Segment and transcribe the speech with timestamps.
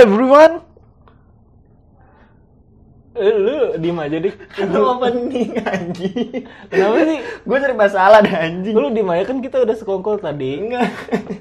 [0.00, 0.54] everyone.
[3.16, 4.36] Eh, lu diem aja dik.
[4.76, 6.44] Lu opening anjing.
[6.68, 7.18] Kenapa sih?
[7.48, 8.76] Gue serba salah dah anjing.
[8.76, 10.60] Lu diem aja kan kita udah sekongkol tadi.
[10.60, 10.92] Enggak.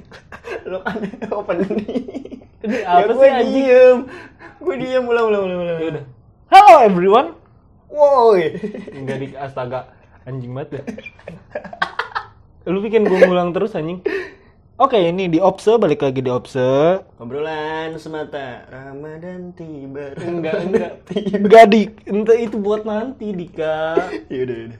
[0.71, 1.03] Lu kan
[1.35, 1.83] opening.
[2.63, 3.51] Ini Ya apa gue sih anjing?
[3.67, 3.97] diem.
[4.63, 5.77] Gue diem ulang ulang ulang ulang.
[5.83, 6.03] Ya udah.
[6.47, 7.29] Hello everyone.
[7.91, 8.55] Woi.
[8.95, 9.91] Enggak dik astaga
[10.23, 10.83] anjing banget ya.
[12.65, 13.99] Lu bikin gue ngulang terus anjing.
[14.75, 16.99] Oke, ini di Opse balik lagi di Opse.
[17.15, 20.11] Obrolan semata Ramadan tiba.
[20.19, 20.91] Enggak, enggak.
[21.39, 21.91] Enggak dik.
[22.03, 23.95] Entah itu buat nanti Dika.
[24.27, 24.79] Ya udah udah.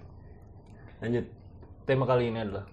[1.00, 1.26] Lanjut.
[1.88, 2.68] Tema kali ini adalah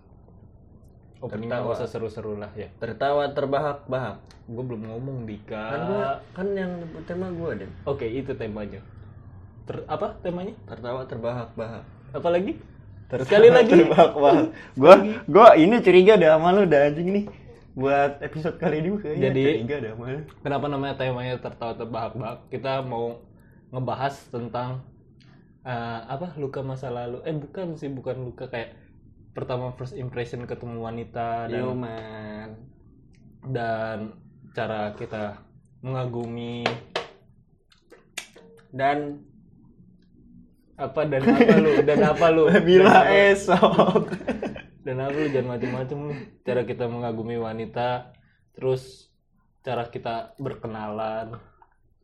[1.22, 1.78] openingnya Tertawa.
[1.78, 2.66] usah seru-seru lah ya.
[2.82, 4.18] Tertawa terbahak-bahak.
[4.50, 5.62] Gue belum ngomong Dika.
[5.78, 6.74] Kan gua kan yang
[7.06, 7.70] tema gua deh.
[7.86, 8.82] Oke, itu temanya.
[9.70, 10.58] Ter apa temanya?
[10.66, 11.86] Tertawa terbahak-bahak.
[12.18, 12.28] Apa
[13.16, 13.24] lagi?
[13.28, 13.80] Sekali lagi.
[14.76, 14.94] Gua
[15.28, 17.24] gua ini curiga dah sama lu dah anjing nih.
[17.72, 20.20] Buat episode kali ini kayaknya Jadi- curiga dah sama lu.
[20.40, 22.38] Kenapa namanya temanya tertawa terbahak-bahak?
[22.48, 23.20] Kita mau
[23.72, 24.84] ngebahas tentang
[25.62, 27.20] eh, apa luka masa lalu.
[27.24, 28.76] Eh bukan sih, bukan luka kayak
[29.32, 32.48] pertama first impression ketemu wanita dan Yo man.
[33.48, 33.98] dan
[34.52, 35.40] cara kita
[35.80, 36.62] mengagumi
[38.72, 39.20] Dan
[40.82, 41.70] apa dan apa lu?
[41.86, 42.44] Dan apa lu?
[42.68, 44.04] Bila dan apa, esok.
[44.86, 45.26] dan apa lu?
[45.30, 48.12] Jangan macam-macam lu cara kita mengagumi wanita
[48.54, 49.12] terus
[49.62, 51.38] cara kita berkenalan.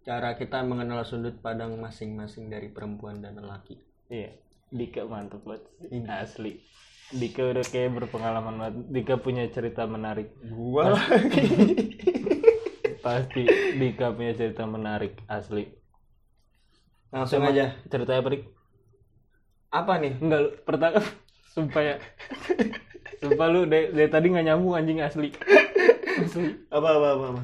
[0.07, 3.77] Cara kita mengenal sudut pandang masing-masing dari perempuan dan lelaki.
[4.09, 4.33] iya.
[4.69, 5.65] Dika mantep banget
[6.13, 6.61] asli.
[7.09, 8.75] Dika udah kayak berpengalaman banget.
[8.93, 10.29] Dika punya cerita menarik.
[10.45, 11.45] Gua lagi.
[13.05, 13.49] pasti
[13.81, 15.73] Dika punya cerita menarik asli.
[17.09, 17.73] Langsung aja.
[17.89, 18.45] ceritanya apa Dik?
[19.69, 20.17] Apa nih?
[20.23, 20.99] enggak lu pertama
[21.53, 21.97] sumpah ya
[23.21, 25.29] sumpah lu dari, dari tadi nggak nyambung anjing asli
[26.25, 27.27] asli Apa apa apa?
[27.37, 27.41] apa?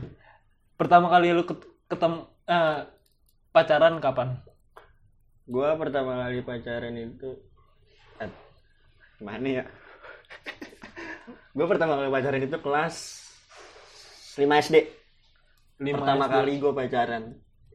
[0.78, 2.77] pertama kali lu ket- ketemu eh,
[3.55, 4.28] pacaran kapan
[5.45, 7.28] Gua pertama kali pacaran itu
[8.22, 8.30] eh,
[9.23, 9.64] mana ya?
[11.55, 12.95] Gua pertama kali pacaran itu kelas
[14.36, 14.77] 5 SD.
[15.79, 16.35] Lima pertama SD.
[16.35, 17.24] kali gue pacaran.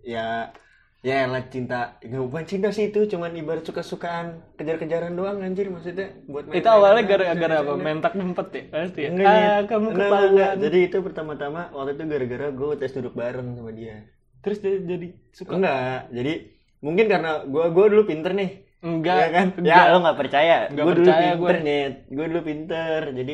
[0.04, 0.52] Ya
[1.00, 4.28] ya lah cinta nggak bukan cinta sih itu cuman ibarat suka-sukaan
[4.60, 9.10] kejar-kejaran doang anjir maksudnya buat main- itu awalnya gara-gara apa mentak ngumpet ya pasti ya
[9.16, 13.48] Enggak, ah kamu Enggak, enggak, Jadi itu pertama-tama waktu itu gara-gara gue tes duduk bareng
[13.56, 13.96] sama dia.
[14.44, 16.34] terus dia jadi suka Enggak, jadi
[16.80, 18.50] mungkin karena gue gue dulu pinter nih.
[18.80, 19.48] enggak ya kan?
[19.60, 19.84] enggak.
[19.88, 20.56] Ya lo nggak percaya.
[20.72, 21.64] Gue dulu pinter gue.
[21.68, 21.84] nih.
[22.08, 23.02] Gue dulu pinter.
[23.12, 23.34] Jadi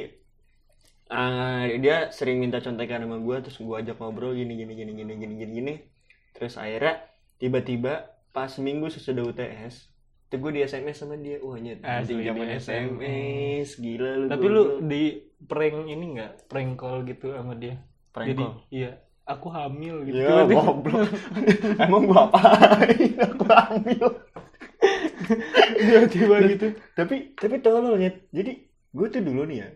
[1.09, 5.11] ah, dia sering minta contekan sama gue, terus gue ajak ngobrol gini gini gini gini
[5.21, 5.73] gini gini gini.
[6.35, 6.93] Terus akhirnya
[7.41, 7.93] tiba-tiba
[8.35, 9.75] pas minggu sesudah UTS,
[10.27, 11.37] itu gue di SMS sama dia.
[11.43, 14.27] Wah nyet, Asli, anjing zaman di SMS, gila lu.
[14.27, 15.01] tapi lu di
[15.49, 17.75] prank ini enggak prank call gitu sama dia
[18.11, 18.53] Prank jadi call?
[18.71, 18.89] iya
[19.25, 21.09] aku hamil gitu Ya goblok.
[21.83, 23.11] Emang gua apain?
[23.25, 24.07] Aku hamil.
[25.79, 26.67] tiba-tiba gitu
[26.97, 28.11] tapi tapi tolol ya.
[28.31, 28.51] Jadi
[28.95, 29.67] gue tuh dulu nih ya.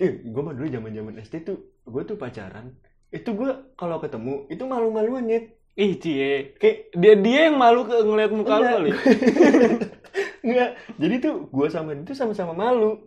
[0.00, 2.66] Eh, gue mah dulu zaman zaman SD tuh gue tuh pacaran.
[3.10, 5.40] Itu gue kalau ketemu itu malu-maluan ya.
[5.80, 8.90] Ih cie Kayak dia dia yang malu ke ngeliat muka lu kali
[10.44, 10.70] enggak.
[10.96, 13.00] Jadi tuh gue sama dia tuh sama-sama malu.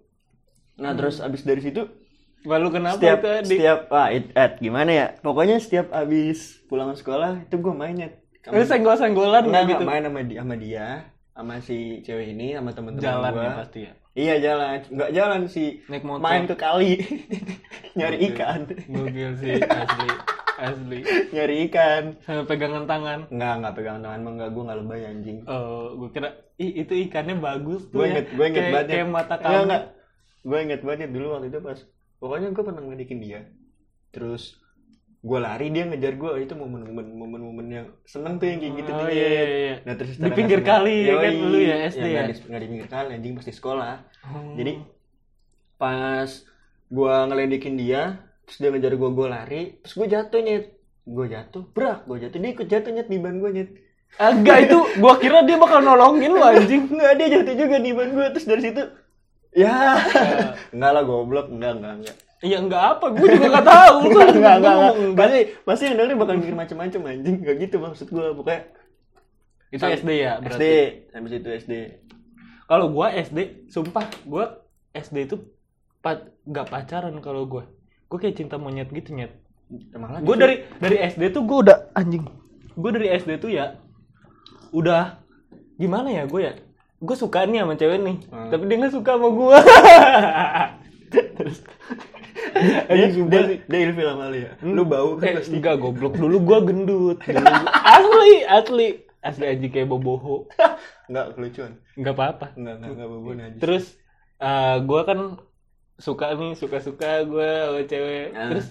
[0.79, 1.85] Nah terus abis dari situ
[2.44, 5.07] malu kenapa setiap itu setiap ah it, Ed, gimana ya?
[5.23, 8.09] Pokoknya setiap abis pulang sekolah itu gue mainnya.
[8.51, 10.88] Lu senggol-senggolan Enggak, gitu main sama dia, sama dia,
[11.31, 13.44] sama si cewek ini, sama temen-temen jalan gua.
[13.47, 15.81] ya pasti ya Iya jalan, enggak jalan sih.
[15.89, 16.22] Naik motor.
[16.22, 17.01] Main ke kali,
[17.97, 20.32] nyari ikan, Gokil sih asli
[20.63, 22.03] asli nyari ikan.
[22.19, 25.38] sampai pegangan tangan Enggak, enggak pegang tangan, mah enggak, gue enggak lebay anjing.
[25.46, 28.90] oh gue kira ih itu ikannya bagus tuh Gue ya inget, gue inget kayak, banget.
[28.90, 29.84] kayak mata kamu enggak.
[30.41, 31.79] Gue inget banget dulu waktu itu pas,
[32.18, 33.40] pokoknya gue pernah ngedikin dia.
[34.09, 34.44] Terus
[35.19, 39.07] gue lari dia ngejar gue itu momen-momen momen-momen yang seneng tuh yang kayak gitu Oh,
[39.07, 39.31] iya, Nyet.
[39.31, 39.75] iya, iya.
[39.81, 42.28] nah terus Di pinggir nggak kali ya kan, dulu ya, SD nggak ya?
[42.28, 43.94] di, nggak di pinggir kali anjing pasti sekolah
[44.24, 44.56] Oh.
[44.56, 44.74] jadi
[45.75, 46.30] pas
[46.88, 50.66] gua ngeledekin dia terus dia ngejar gua gua lari terus gua jatuh nyet.
[51.04, 52.40] Gua jatuh brak gua jatuh.
[52.40, 53.69] Dia ikut jatuh nyet di ban gua nyet.
[54.22, 56.86] Enggak itu gua kira dia bakal nolongin lu anjing.
[56.92, 58.28] enggak dia jatuh juga di ban gua.
[58.36, 58.84] Terus dari situ
[59.57, 59.98] ya.
[60.74, 61.48] Enggak lah goblok.
[61.50, 62.18] Enggak enggak enggak.
[62.44, 63.98] Iya enggak apa, gua juga enggak tahu.
[64.12, 65.16] enggak enggak enggak, enggak.
[65.16, 67.36] pasti pasti yang dengerin bakal mikir macam-macam anjing.
[67.39, 68.62] Enggak gitu maksud gua pokoknya.
[69.74, 70.60] Itu SD ya berarti.
[70.62, 70.66] SD
[71.18, 71.74] habis itu SD
[72.69, 74.63] Kalau gua SD, sumpah gua
[74.94, 75.36] SD itu
[76.00, 77.66] pa gak pacaran kalau gua.
[78.13, 79.33] Gua kayak cinta monyet gitu nyet.
[80.21, 82.30] Gue dari dari SD tuh gue udah anjing.
[82.71, 83.81] Gue dari SD tuh ya
[84.69, 85.18] udah
[85.75, 86.54] gimana ya gue ya.
[87.00, 88.48] Gue suka nih sama cewek nih, Hmm.
[88.48, 89.57] tapi dia nggak suka sama gue.
[91.33, 91.57] terus
[92.88, 96.38] dia, dia, dia ilfil sama lu ya lu bau kan Eh, pasti enggak goblok dulu
[96.39, 97.18] gua gendut.
[97.25, 98.88] Dulu gua- asli, asli.
[99.19, 100.45] Asli aja kayak boboho.
[101.06, 102.45] enggak kelucuan Enggak apa-apa.
[102.54, 103.86] enggak enggak enggak bau aja Terus
[104.38, 105.19] eh gua kan
[105.95, 108.25] suka nih, suka-suka gua sama cewek.
[108.31, 108.50] Ah.
[108.50, 108.68] Terus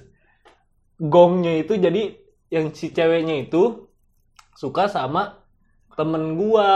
[0.99, 2.03] gongnya itu jadi
[2.49, 3.89] yang si ceweknya itu
[4.55, 5.41] suka sama
[5.93, 6.73] temen gua.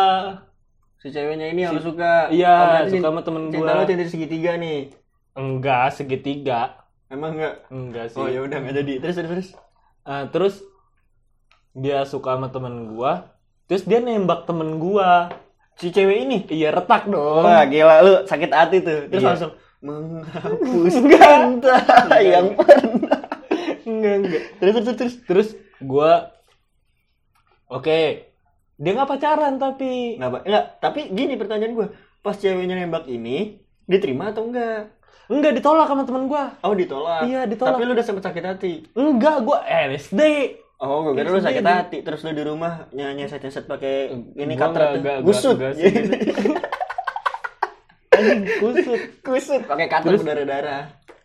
[0.97, 3.79] si ceweknya ini yang Si- suka Iya, Oh, suka sama temen cinta gua.
[3.79, 4.91] lu cinta segitiga nih
[5.33, 6.83] Enggak, segitiga.
[7.07, 8.19] emang enggak Enggak sih.
[8.19, 9.49] oh ya udah enggak jadi terus terus terus
[10.03, 10.55] Ah, terus
[11.73, 13.35] dia suka sama temen gua.
[13.67, 15.29] Terus dia nembak temen gua.
[15.77, 17.45] si cewek ini Iya retak dong.
[17.45, 19.29] wah gila lu sakit hati tuh terus Iya.
[19.29, 21.77] langsung menghapus cinta
[22.19, 23.21] yang pernah
[23.87, 24.43] enggak enggak.
[24.59, 26.33] terus terus terus Terus gua
[27.67, 28.31] Oke.
[28.77, 30.43] Dia nggak pacaran tapi Nggak, Pak.
[30.47, 31.87] Nggak, tapi gini pertanyaan gue.
[32.21, 34.95] Pas ceweknya nembak ini, diterima atau enggak?
[35.27, 36.55] enggak ditolak sama temen gua.
[36.63, 37.27] Oh, ditolak.
[37.27, 37.75] Iya, ditolak.
[37.75, 38.73] Tapi lu udah sempet sakit hati.
[38.95, 40.23] Enggak, gua LSD.
[40.77, 41.99] Oh, gue kira lu sakit hati.
[42.05, 45.57] Terus lu di rumah nyanyi nyeset-nyeset pakai ini nggak- Gusut.
[45.57, 45.91] nggak- nggak sih.
[48.17, 49.01] Anjing kusut.
[49.27, 50.21] Gusut pakai katret Terus?
[50.21, 50.83] berdarah-darah.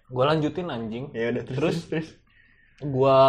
[0.07, 1.05] Gua lanjutin anjing.
[1.11, 1.77] Ya udah terus Terus?
[1.87, 2.09] terus.
[2.81, 3.19] Gua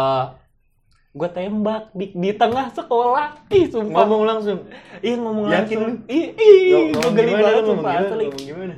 [1.09, 3.47] gua tembak di, di tengah sekolah.
[3.49, 4.03] Ih, sumpah.
[4.03, 4.59] Ngomong langsung.
[4.99, 5.97] Ih, ngomong Yakin langsung.
[6.09, 8.23] Ih, ih, gua geli banget sumpah gimana, asli.
[8.25, 8.75] ngomong gimana?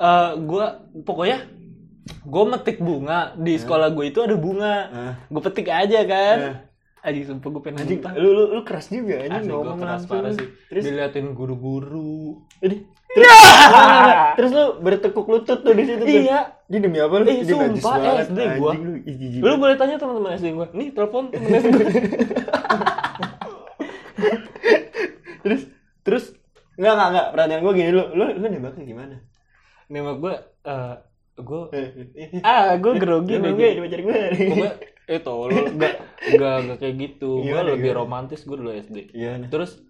[0.00, 0.64] Eh, gua
[1.02, 1.38] pokoknya
[2.22, 4.74] gua metik bunga di sekolah gue itu ada bunga.
[4.88, 6.36] Nah, Gue petik aja kan.
[6.38, 6.56] Nah.
[7.00, 9.92] Anjing sumpah gue pengen anjing, lu, lu, lu keras juga anjing Asli gue ngomong keras
[10.04, 10.12] langsung.
[10.12, 10.48] parah sih.
[10.68, 12.44] Terus, Diliatin guru-guru.
[12.60, 12.76] Ini,
[13.10, 14.28] terus, nggak.
[14.38, 16.06] terus lu bertekuk lutut tuh di situ tuh.
[16.06, 16.40] Iya.
[16.70, 17.24] Ini demi apa lu?
[17.26, 18.70] Eh, najis sumpah, banget, SD gua.
[18.70, 18.92] anjing lu.
[19.42, 20.66] Lu boleh tanya teman-teman SD gue.
[20.70, 21.90] Nih telepon temen SD gue.
[25.40, 25.62] terus
[26.04, 26.24] terus
[26.76, 29.16] nggak nggak nggak pertanyaan gue gini lu lu lu nembaknya gimana
[29.90, 30.34] Nembak gue.
[30.62, 30.94] eh
[31.40, 33.68] gue eh ah gue grogi gue nih gue.
[33.80, 34.72] pacar gue Pokoknya
[35.10, 37.30] eh tolol enggak enggak enggak kayak gitu.
[37.42, 38.96] Gue Gimana, lebih romantis gue dulu SD.
[39.10, 39.82] iya Terus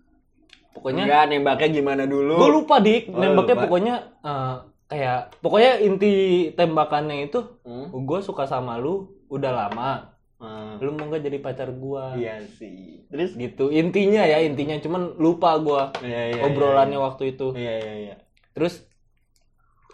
[0.75, 2.35] pokoknya Enggak, nembaknya gimana dulu?
[2.39, 3.11] Gue lupa dik.
[3.11, 3.65] Oh, nembaknya lupa.
[3.67, 4.55] pokoknya eh,
[4.91, 6.13] kayak pokoknya inti
[6.55, 7.95] tembakannya itu Hmm?
[7.95, 10.11] gue suka sama lu udah lama.
[10.41, 12.17] Ah, lu mau gak jadi pacar gua?
[12.17, 13.05] Iya sih.
[13.13, 13.37] Terus?
[13.37, 13.69] Gitu.
[13.69, 14.73] Intinya ya intinya.
[14.81, 17.53] Cuman lupa gua iya, iya, obrolannya iya, waktu itu.
[17.53, 18.17] Iya iya iya.
[18.57, 18.89] Terus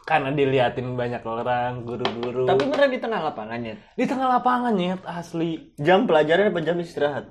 [0.06, 2.46] karena diliatin banyak orang guru-guru.
[2.46, 5.74] Tapi beneran di tengah lapangan ya di tengah lapangan nyet asli.
[5.82, 7.26] Jam pelajaran apa jam istirahat?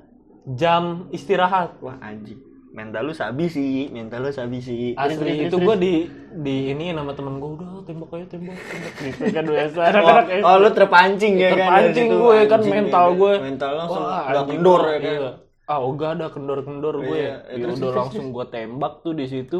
[0.59, 1.79] Jam istirahat.
[1.79, 4.91] Wah anjing mental lu sabi sih mental lu sabi sih.
[4.99, 8.93] Asli terus, itu gua di di ini nama temen gua udah tembak aja tembak tembak.
[9.07, 9.81] Gitu kan biasa.
[9.95, 10.43] Oh, SD.
[10.43, 14.23] oh, lu terpancing ya kan terpancing gue kan anjing, mental ya, gue mental langsung Wah,
[14.27, 15.13] udah kendor ya kan.
[15.15, 15.31] Iya.
[15.65, 19.59] ah enggak ada kendor-kendor gue Iya, ya terus, udah langsung gue tembak tuh di situ.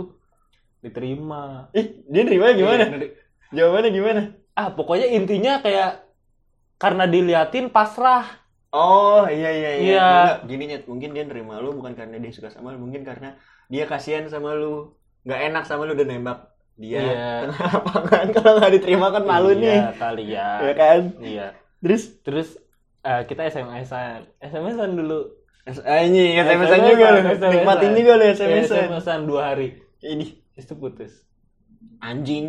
[0.83, 1.71] Diterima.
[1.73, 2.83] Ih dia nerima gimana?
[2.93, 3.09] Iya,
[3.55, 4.21] jawabannya gimana?
[4.53, 6.03] Ah pokoknya intinya kayak
[6.75, 8.44] karena diliatin pasrah
[8.75, 9.71] Oh iya iya iya.
[9.79, 10.03] Iya.
[10.03, 13.39] Enggak, gini nyet, mungkin dia nerima lu bukan karena dia suka sama lu, mungkin karena
[13.71, 14.91] dia kasihan sama lu,
[15.23, 16.39] nggak enak sama lu udah nembak
[16.75, 16.99] dia.
[16.99, 17.31] Iya.
[17.47, 20.49] Tengah lapangan kalau nggak diterima kan malu nih, iya, kali ya.
[20.59, 20.99] Ya kan?
[21.23, 21.47] iya.
[21.79, 22.03] Terus?
[22.19, 22.49] Terus
[23.07, 25.31] eh, kita SMS-an SMS-an dulu.
[25.65, 27.19] Anjing SMS-an SMS-an, juga lu,
[27.49, 28.85] nikmatin juga lu SMS-an.
[28.91, 29.81] SMS-an dua hari.
[30.03, 30.43] Ini.
[30.59, 31.24] Itu putus
[32.05, 32.45] anjing.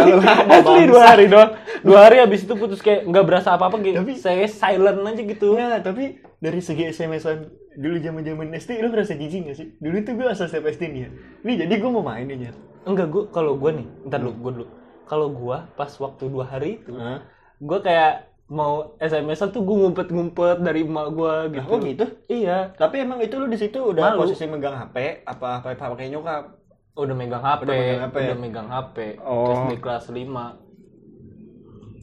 [0.58, 4.02] Asli dua hari doang dua hari habis itu putus kayak nggak berasa apa apa gitu
[4.02, 6.04] Tapi- saya silent aja gitu Nggak, tapi
[6.38, 9.68] dari segi SMS-an dulu zaman zaman SD lu ngerasa jijik gak sih?
[9.78, 11.10] Dulu tuh gue asal setiap SD nih ya.
[11.42, 12.56] Nih jadi gue mau main nih Nyet.
[12.84, 14.66] enggak gue kalau gue nih ntar dulu gue dulu
[15.04, 17.20] kalau gue pas waktu dua hari itu Hah?
[17.58, 21.68] gue kayak mau SMS-an tuh gue ngumpet-ngumpet dari emak gue gitu.
[21.68, 22.04] Oh gitu?
[22.26, 24.24] Iya, Tapi emang itu lu di situ udah Malu.
[24.24, 26.56] posisi megang HP apa apa pakai nyokap?
[26.98, 28.16] Udah megang HP, Udah megang HP.
[28.18, 28.96] udah megang HP.
[29.22, 29.54] Oh.
[29.64, 30.18] SD kelas 5.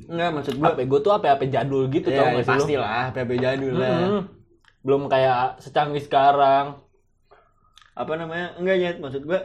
[0.05, 2.73] Enggak maksud gua HP gue tuh HP HP jadul gitu tau ya, gak sih pasti
[2.77, 3.97] lah PB jadul lah.
[3.99, 4.21] Mm-mm.
[4.81, 6.77] Belum kayak secanggih sekarang.
[7.91, 8.53] Apa namanya?
[8.55, 9.41] Enggak ya, maksud gua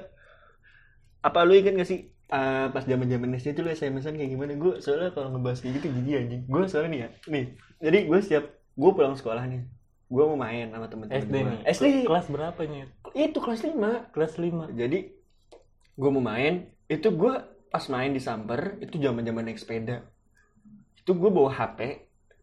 [1.20, 4.52] apa lu inget gak sih eh, pas zaman zaman SD itu lu SMS-an kayak gimana?
[4.54, 6.42] Gue soalnya kalau ngebahas kayak gitu jijik anjing.
[6.46, 7.44] Gue soalnya nih ya, nih.
[7.80, 8.44] Jadi gue setiap
[8.76, 9.60] gue pulang sekolah nih,
[10.06, 11.58] gue mau main sama temen-temen SD nih.
[11.66, 12.84] SD Kelas berapa nih?
[13.10, 14.70] itu kelas 5 Kelas 5.
[14.72, 14.98] Jadi
[15.94, 17.32] gue mau main, itu gue
[17.66, 20.04] pas main di Samper itu zaman zaman naik sepeda.
[20.96, 21.78] Itu gue bawa HP,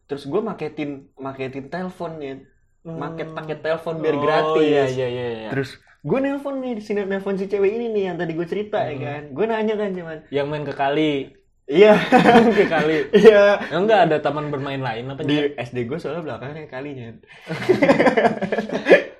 [0.04, 2.34] terus gue maketin maketin telepon ya,
[2.82, 4.64] maket paket telepon biar Oh, gratis.
[4.64, 5.26] Iya, iya, iya.
[5.44, 5.48] iya.
[5.52, 8.94] Terus gue nelpon nih, sini nelpon si cewek ini nih yang tadi gue cerita ya
[8.94, 9.02] Hmm.
[9.02, 9.22] kan.
[9.34, 11.12] Gue nanya kan cuman, Yang main ke kali.
[11.68, 11.92] iya,
[12.56, 12.96] ke kali.
[13.12, 13.60] iya.
[13.60, 15.52] Ya, enggak ada taman bermain lain apa Di?
[15.52, 17.12] SD gue soalnya belakangnya kalinya.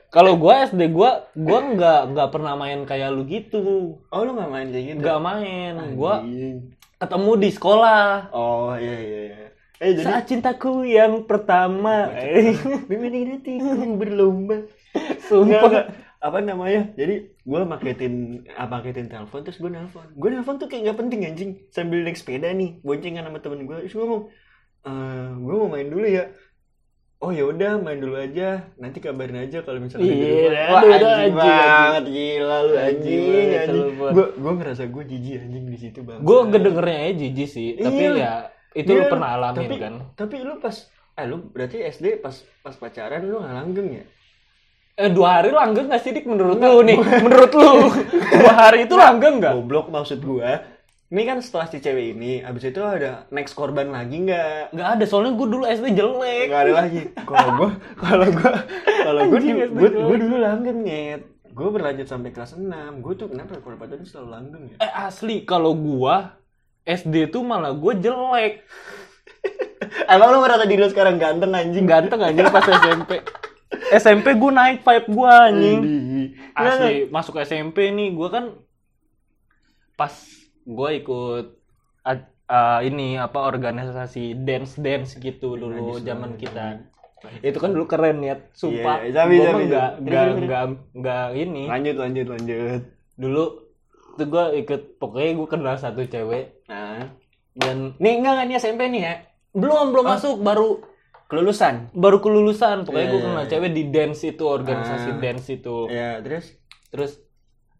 [0.08, 4.00] Kalau gua SD gua gua nggak nggak pernah main kayak lu gitu.
[4.08, 4.98] Oh lu gak main kayak gitu?
[5.04, 5.72] Nggak main.
[5.92, 6.56] Gua Anjing.
[6.96, 8.32] ketemu di sekolah.
[8.32, 9.46] Oh iya iya iya.
[9.78, 12.10] Eh jadi Saat cintaku yang pertama.
[12.90, 14.66] Memang berlomba.
[15.28, 15.92] Sumpah.
[16.18, 16.90] Apa namanya?
[16.98, 20.02] Jadi gue maketin apa maketin telepon terus gue nelpon.
[20.18, 21.50] Gue nelpon tuh kayak gak penting anjing.
[21.70, 23.86] Sambil naik sepeda nih, boncengan sama temen gue.
[23.86, 24.24] Terus gue ngomong,
[24.82, 26.26] eh gue mau main dulu ya.
[27.18, 28.70] Oh ya udah main dulu aja.
[28.78, 33.58] Nanti kabarin aja kalau misalnya Iya, Wah, anjing anjing, banget gila lu Anjing anjing banget,
[33.58, 33.86] anjing.
[34.14, 36.20] Gue gue ngerasa gue jijik anjing di situ bang.
[36.22, 38.14] Gue kedengernya aja jijik sih, tapi Iya.
[38.14, 38.34] ya
[38.70, 39.92] itu Iya, lu pernah alamin tapi, kan.
[40.14, 40.76] Tapi lu pas
[41.18, 44.04] eh lu berarti SD pas pas pacaran lu nggak langgeng ya?
[44.98, 46.98] Eh dua hari langgeng gak sih dik menurut lu nih?
[46.98, 47.70] Menurut lu
[48.38, 49.58] dua hari itu langgeng gak?
[49.58, 50.77] Goblok maksud gua.
[51.08, 54.76] Ini kan setelah si cewek ini, abis itu ada next korban lagi nggak?
[54.76, 56.52] Gak ada soalnya gue dulu SD jelek.
[56.52, 57.00] Nggak ada lagi.
[57.24, 58.52] Kalau gua, kalau gua,
[58.84, 59.72] kalau gua, jelek.
[59.72, 61.24] gua dulu langgeng nyet.
[61.56, 63.00] Gua berlanjut sampai kelas 6.
[63.00, 64.76] Gua tuh kenapa kalau pacaran selalu langgeng ya?
[64.84, 66.36] Eh asli kalau gua
[66.88, 68.64] SD tuh malah gue jelek.
[70.12, 71.84] Emang lu merasa diri lu sekarang ganteng anjing?
[71.84, 73.20] Ganteng anjing pas SMP.
[73.92, 75.80] SMP gue naik vibe gue anjing.
[76.56, 78.56] Asli masuk SMP nih gue kan
[80.00, 80.12] pas
[80.68, 81.46] gue ikut
[82.02, 86.84] ad- uh, ini apa organisasi dance dance gitu dulu zaman kita.
[87.40, 89.02] Itu kan dulu keren ya, sumpah.
[89.02, 91.62] Iya, Gua tapi- mah nggak nggak nggak nggak ini.
[91.66, 92.80] Lanjut, lanjut, lanjut.
[93.16, 93.44] Dulu
[94.14, 97.06] tuh gue ikut pokoknya gue kenal satu cewek Nah,
[97.54, 99.14] dan nih enggak ini SMP nih ya?
[99.48, 100.82] belum belum masuk baru
[101.24, 101.92] Kelulusan.
[101.92, 103.50] baru kelulusan pokoknya Iya, gue iya, kenal iya.
[103.50, 105.18] cewek di dance itu organisasi Ah.
[105.18, 106.50] dance itu Ya, terus
[106.88, 107.12] terus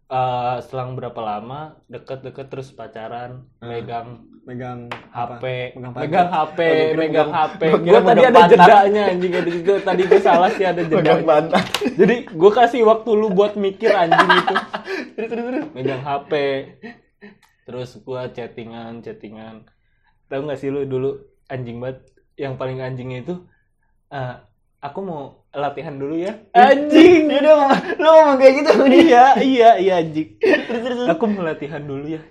[0.09, 3.69] eh, selang berapa lama deket-deket terus pacaran Ah.
[3.69, 4.09] megang
[4.41, 4.79] megang
[5.13, 5.43] HP
[5.77, 8.49] Megang megang HP Oh, kira megang HP gue tadi ada pantat.
[8.51, 9.73] jedanya anjing ada juga.
[9.79, 10.81] Tadi gue salah sih ada
[11.21, 11.65] pantat.
[11.93, 14.55] jadi gue kasih waktu lu buat mikir anjing itu.
[15.13, 15.65] Terus terus terus.
[15.71, 16.31] megang HP
[17.63, 19.55] terus gue chattingan chattingan.
[20.25, 21.13] Tahu nggak sih lu dulu
[21.45, 22.01] anjing banget?
[22.33, 23.35] Yang paling anjingnya itu
[24.09, 24.35] eh,
[24.79, 29.01] aku mau latihan dulu ya anjing Ya udah ngomong, lu ngomong kayak gitu sama dia.
[29.01, 30.97] iya iya iya anjing Terus terus.
[30.99, 31.09] terus.
[31.09, 32.21] aku mau latihan dulu ya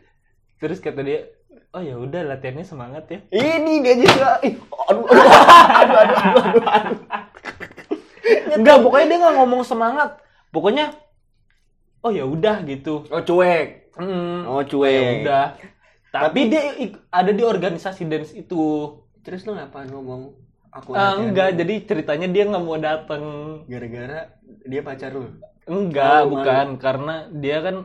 [0.56, 1.26] terus kata dia
[1.70, 4.28] oh ya udah latihannya semangat ya Ini dia juga.
[4.40, 6.98] Ih, aduh, aduh, aduh, aduh, aduh, aduh, aduh.
[8.54, 10.10] enggak pokoknya dia nggak ngomong semangat
[10.48, 10.84] pokoknya
[12.00, 13.90] oh ya udah gitu Oh cuek.
[13.94, 15.16] Hmm, Oh ya cuek.
[15.22, 15.46] udah
[16.08, 20.32] tapi dia ik- ada di organisasi dance itu Terus lu ngapain ngomong?
[20.70, 23.22] Aku latihan enggak jadi ceritanya dia nggak mau dateng
[23.64, 24.20] gara-gara
[24.62, 25.32] dia pacar lu.
[25.64, 27.76] enggak Oh, bukan karena dia kan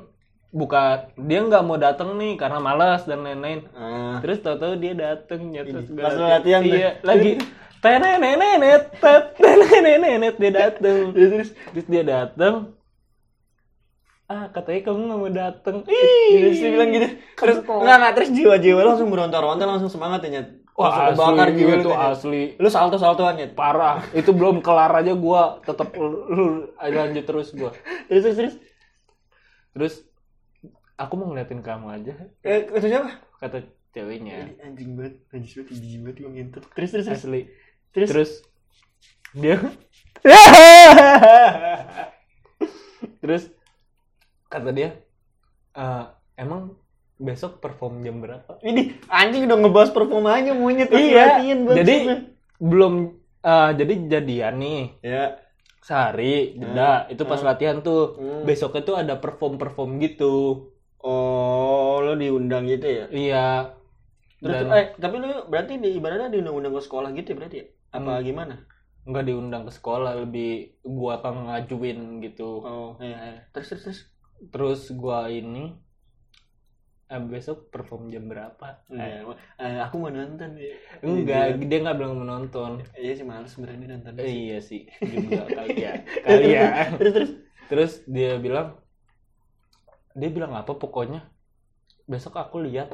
[0.50, 4.20] bukan dia nggak mau dateng nih karena malas dan lain-lain Ah.
[4.20, 7.42] terus tahu-tahu dia dateng nyata Ini, pas latihan iya lagi
[7.80, 8.84] tenenenenet
[9.34, 11.50] tenenenenet dia dateng Terus terus.
[11.74, 12.72] terus dia dateng
[14.26, 17.08] ah katanya kamu nggak mau dateng Terus dia bilang gitu.
[17.36, 17.76] Terus Kesel.
[17.76, 20.44] enggak enggak terus jiwa-jiwa langsung berontar-ontar langsung semangat ya.
[20.74, 23.52] Wah asli kebakar jiwa lu itu asli Lu salto-saltoan nyet.
[23.54, 27.70] parah itu belum kelar aja gua tetap lu lanjut terus gua
[28.06, 28.54] Terus terus terus.
[29.72, 29.94] terus
[30.96, 32.12] aku mau ngeliatin kamu aja
[32.42, 33.10] Eh, kata siapa?
[33.38, 33.58] kata
[33.90, 36.62] ceweknya anjing banget, anjing banget, anjing banget yang ngintip.
[36.72, 37.20] Terus terus terus.
[37.20, 37.42] asli
[37.92, 38.32] Terus, terus
[39.34, 39.58] dia
[43.20, 43.50] terus
[44.46, 44.90] kata dia
[45.72, 46.04] "Eh,
[46.36, 46.76] emang
[47.18, 48.58] besok perform jam berapa?
[48.62, 51.26] Ini anjing udah ngebahas performanya monyet masih Iya,
[51.78, 52.16] jadi lu.
[52.60, 52.94] belum
[53.44, 54.82] eh, jadi jadian nih.
[55.04, 55.24] Ya
[55.84, 57.12] sehari jeda.
[57.12, 57.48] Itu pas hmm.
[57.50, 58.16] latihan tuh.
[58.18, 58.44] Hmm.
[58.48, 60.68] besoknya tuh ada perform perform gitu.
[61.04, 63.06] Oh lo diundang gitu ya?
[63.12, 63.48] Iya.
[64.40, 67.66] Terus dan eh tapi lu berarti di ibaratnya diundang-undang ke sekolah gitu ya berarti ya?
[67.92, 68.24] Apa Hmm.
[68.24, 68.56] gimana?
[69.04, 70.52] Nggak diundang ke sekolah lebih
[70.84, 72.64] gua kan ngajuin gitu.
[72.64, 73.42] Oh iya, iya.
[73.52, 74.00] terus terus terus?
[74.52, 75.76] Terus gua ini
[77.14, 78.82] eh, besok perform jam berapa?
[78.90, 79.22] Eh,
[79.86, 80.58] aku mau nonton.
[80.58, 80.74] Ya.
[81.06, 81.66] enggak Iya.
[81.70, 84.90] dia nggak bilang menonton iya sih males sebenarnya nonton Eh, iya sih.
[85.14, 85.94] Juga kali ya.
[86.26, 86.66] Kali ya.
[86.98, 87.32] terus terus.
[87.70, 88.82] Terus dia bilang
[90.14, 91.26] dia bilang apa pokoknya?
[92.10, 92.90] Besok aku lihat.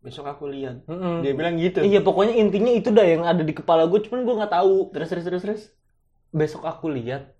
[0.00, 0.86] Besok aku lihat.
[0.88, 1.20] Mm-mm.
[1.20, 1.82] dia bilang gitu.
[1.84, 4.94] Iya pokoknya intinya itu dah yang ada di kepala gue cuman gue nggak tahu.
[4.94, 5.62] Terus terus terus terus.
[6.30, 7.34] Besok aku lihat.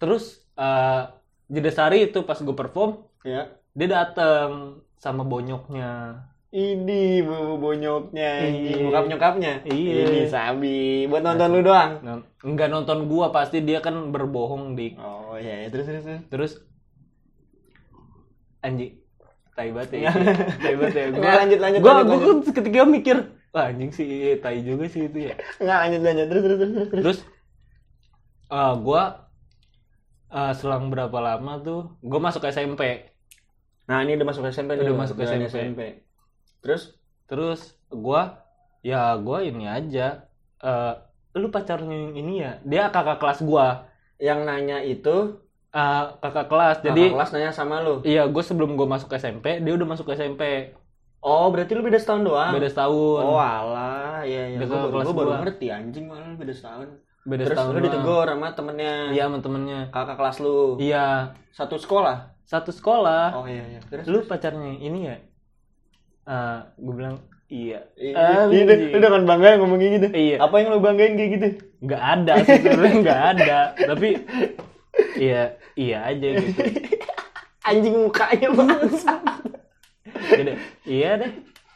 [0.00, 1.02] Terus eh
[1.44, 6.16] jeda sehari itu pas gue perform ya dia dateng sama bonyoknya.
[6.54, 10.06] Ini bu bonyoknya ini bokap nyokapnya Iya.
[10.08, 11.04] ini sabi.
[11.10, 12.00] Buat nonton lu doang?
[12.00, 15.68] Nah, nggak nonton gua pasti dia kan berbohong di oh iya iya.
[15.68, 16.22] terus terus terus.
[16.30, 16.52] Terus
[18.64, 18.96] anjing
[19.52, 20.10] tai banget ya.
[20.64, 21.04] Tai banget ya.
[21.14, 22.54] Nggak, lanjut, lanjut, gua, lanjut, gua lanjut.
[22.54, 23.16] ketika mikir
[23.54, 25.34] wah anjing sih iya, tai juga sih itu ya.
[25.60, 26.26] Nggak lanjut lanjut.
[26.30, 27.02] Terus terus terus terus.
[27.04, 27.18] Terus
[28.54, 29.02] eh gua
[30.30, 33.13] eh, selang berapa lama tuh gua masuk SMP
[33.84, 35.80] nah ini udah masuk SMP Udah nih, masuk jalan SMP.
[36.64, 36.96] terus?
[37.28, 38.44] Terus gua
[38.84, 40.28] ya gue ini aja.
[40.60, 40.94] Eh
[41.34, 42.52] lu pacarnya yang ini ya?
[42.64, 43.88] Dia kakak kelas gua.
[44.16, 45.42] Yang nanya itu?
[45.74, 46.76] Eh, kakak kelas.
[46.80, 47.98] Jadi jadi kelas nanya sama lu?
[48.06, 50.70] iya gue sebelum gue masuk SMP dia udah masuk SMP
[51.24, 52.52] oh berarti lu beda setahun doang?
[52.52, 53.22] Beda setahun.
[53.24, 54.20] Oh alah.
[54.22, 54.58] Iya iya.
[54.60, 55.38] Kakak baru, gua baru gua.
[55.48, 56.88] ngerti anjing malah lu beda setahun.
[57.24, 57.84] Beda terus setahun lu doang.
[57.88, 58.94] ditegur sama temennya?
[59.10, 59.80] Iya sama temennya.
[59.88, 60.76] Kakak kelas lu?
[60.76, 61.32] Iya.
[61.50, 65.16] Satu sekolah satu sekolah oh iya iya terus lu pacarnya ini ya
[66.24, 67.20] Eh gue bilang
[67.52, 68.64] iya Iya, Anjing.
[68.64, 70.08] iya, lu dengan bangga ngomongnya gitu.
[70.08, 70.36] Iya.
[70.40, 71.48] Apa yang lu banggain kayak gitu?
[71.84, 74.08] nggak ada sih sebenarnya nggak ada tapi
[75.20, 76.60] iya iya aja gitu
[77.68, 78.90] Anjing mukanya banget.
[80.32, 80.52] Jadi,
[80.88, 81.32] iya deh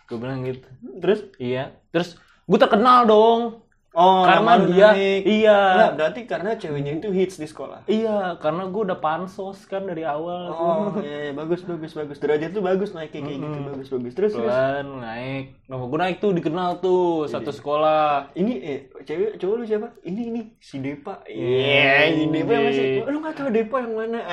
[0.08, 0.64] gue bilang gitu
[1.04, 1.20] Terus?
[1.36, 2.16] iya terus
[2.48, 3.67] gue terkenal dong
[3.98, 5.22] Oh, karena dia naik.
[5.26, 7.82] iya Nah, berarti karena ceweknya itu hits di sekolah.
[7.84, 12.16] iya karena gue udah pansos kan dari awal Oh, iya, iya, bagus, bagus, bagus.
[12.16, 13.66] Derajat tuh bagus naik kayak gitu, Mm-mm.
[13.66, 14.12] bagus, bagus.
[14.14, 14.46] Terus, terus.
[14.46, 19.64] pelan naik nama gue naik tuh dikenal tuh satu sekolah Ini eh cewek cowok lu
[19.64, 19.88] siapa?
[20.00, 21.26] Ini ini si Depa.
[21.26, 21.58] Iya,
[22.06, 22.84] Iya, si Depa yang masih.
[23.04, 24.18] Lu nggak tahu Depa yang mana?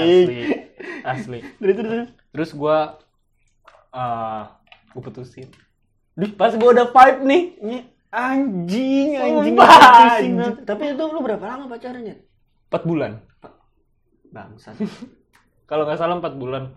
[0.00, 0.40] Asli
[1.02, 1.90] asli Terus terus.
[1.90, 2.08] terus.
[2.30, 2.78] terus gue
[3.92, 4.42] uh,
[4.88, 5.48] gue putusin
[6.12, 7.78] Duh, pas gue udah vibe nih Ini
[8.10, 9.54] Anjing, anjing.
[9.54, 10.34] Putusin.
[10.34, 10.66] anjing.
[10.66, 12.16] Tapi itu lu berapa lama pacarannya?
[12.70, 13.22] 4 bulan
[14.30, 14.78] Bangsat.
[15.70, 16.74] kalau nggak salah 4 bulan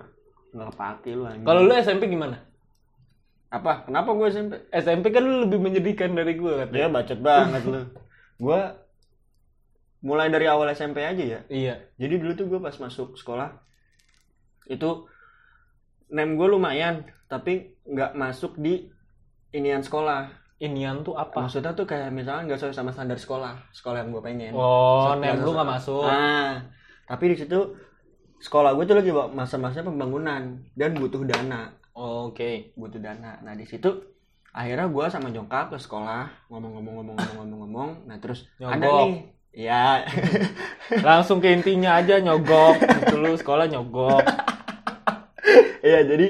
[0.53, 1.45] Nggak kepake lu anjing.
[1.45, 2.37] kalau lu SMP gimana
[3.53, 3.85] apa?
[3.85, 4.53] Kenapa gue SMP?
[4.73, 7.81] SMP kan lu lebih menyedihkan dari gue katanya Ya bacot banget lu.
[8.41, 8.59] Gue
[10.01, 11.39] mulai dari awal SMP aja ya.
[11.53, 13.61] iya Jadi dulu tuh gue pas masuk sekolah
[14.65, 15.05] itu
[16.09, 18.89] nem gue lumayan, tapi nggak masuk di
[19.53, 20.29] inian sekolah.
[20.63, 24.23] Inian tuh apa Maksudnya tuh kayak misalnya nggak sesuai sama standar sekolah, sekolah yang gue
[24.23, 24.51] pengen.
[24.53, 26.63] oh nem lu nggak masuk Nah,
[27.03, 27.59] tapi di situ
[28.39, 30.41] sekolah gue tuh lagi masa-masa pembangunan
[30.73, 31.67] dan butuh dana.
[31.93, 33.37] oke butuh dana.
[33.39, 33.91] Nah di situ
[34.49, 38.05] akhirnya gue sama nyokap ke sekolah ngomong-ngomong-ngomong-ngomong-ngomong.
[38.05, 38.99] Nah terus ada Nyogok.
[39.03, 39.13] nih,
[39.53, 40.01] ya
[41.07, 44.23] langsung ke intinya aja nyogok gitu lu sekolah nyogok
[45.83, 46.27] Iya jadi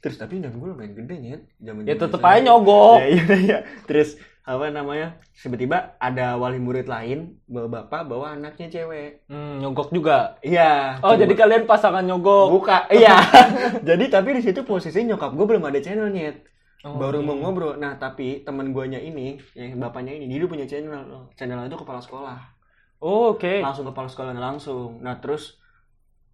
[0.00, 3.58] terus tapi dan gue lumayan gede ya zaman ya tetep aja nyogok Ya iya iya.
[3.84, 5.20] Terus apa namanya?
[5.36, 9.28] Tiba-tiba ada wali murid lain bawa bapak bawa anaknya cewek.
[9.28, 10.98] hmm, nyogok juga Iya.
[11.04, 12.88] oh jadi kalian pasangan nyogok buka.
[12.96, 13.20] Iya.
[13.84, 16.34] jadi tapi di situ posisi nyokap gue belum ada channelnya.
[16.80, 17.28] Oh, Baru iya.
[17.28, 17.76] mau ngobrol.
[17.76, 21.28] Nah, tapi teman guanya ini, yang bapaknya ini, dia punya channel.
[21.36, 22.40] Channel itu kepala sekolah.
[23.00, 25.00] Oh, oke langsung kepala sekolahnya langsung.
[25.00, 25.56] Nah terus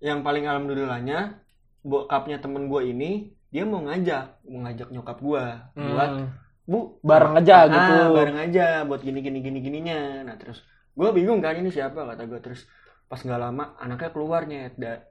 [0.02, 1.38] yang paling alhamdulillahnya
[1.87, 6.29] bokapnya temen gue ini dia mau ngajak mau ngajak nyokap gue buat Hmm,
[6.69, 7.92] bu bareng aja ah, gitu.
[8.12, 10.61] bareng aja buat gini gini gini gininya nah terus
[10.92, 12.69] gue bingung kan ini siapa kata gue terus
[13.07, 14.61] pas nggak lama anaknya keluarnya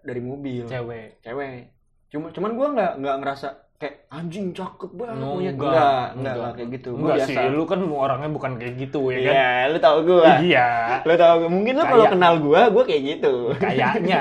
[0.03, 0.67] dari mobil.
[0.67, 1.23] Cewek.
[1.23, 1.71] Cewek.
[2.11, 5.55] Cuma cuman gue nggak nggak ngerasa kayak anjing cakep banget No, monyet.
[5.55, 6.51] enggak, enggak, enggak, enggak.
[6.55, 6.89] kayak gitu.
[6.91, 7.31] Gua enggak biasa.
[7.31, 9.31] sih lu kan orangnya bukan kayak gitu ya kan?
[9.31, 10.67] iya lu tau gue iya.
[11.07, 13.33] Lu tau gue mungkin lu kalau kenal gue gue kayak gitu.
[13.55, 14.19] Kayaknya.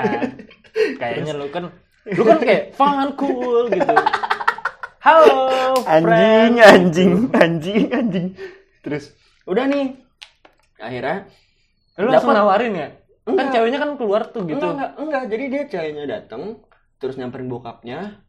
[0.99, 1.63] Kayaknya lu kan
[2.05, 3.95] lu kan kayak fun cool gitu.
[5.01, 8.27] Halo friend anjing anjing anjing.
[8.85, 9.17] Terus?
[9.49, 9.97] Udah nih.
[10.77, 11.25] Akhirnya
[11.97, 12.89] lu langsung nawarin ya?
[13.25, 13.57] Kan Enggak.
[13.57, 14.61] ceweknya kan keluar tuh gitu.
[14.61, 15.23] Enggak, enggak enggak.
[15.33, 16.61] Jadi dia ceweknya datang
[17.01, 18.21] terus nyamperin bokapnya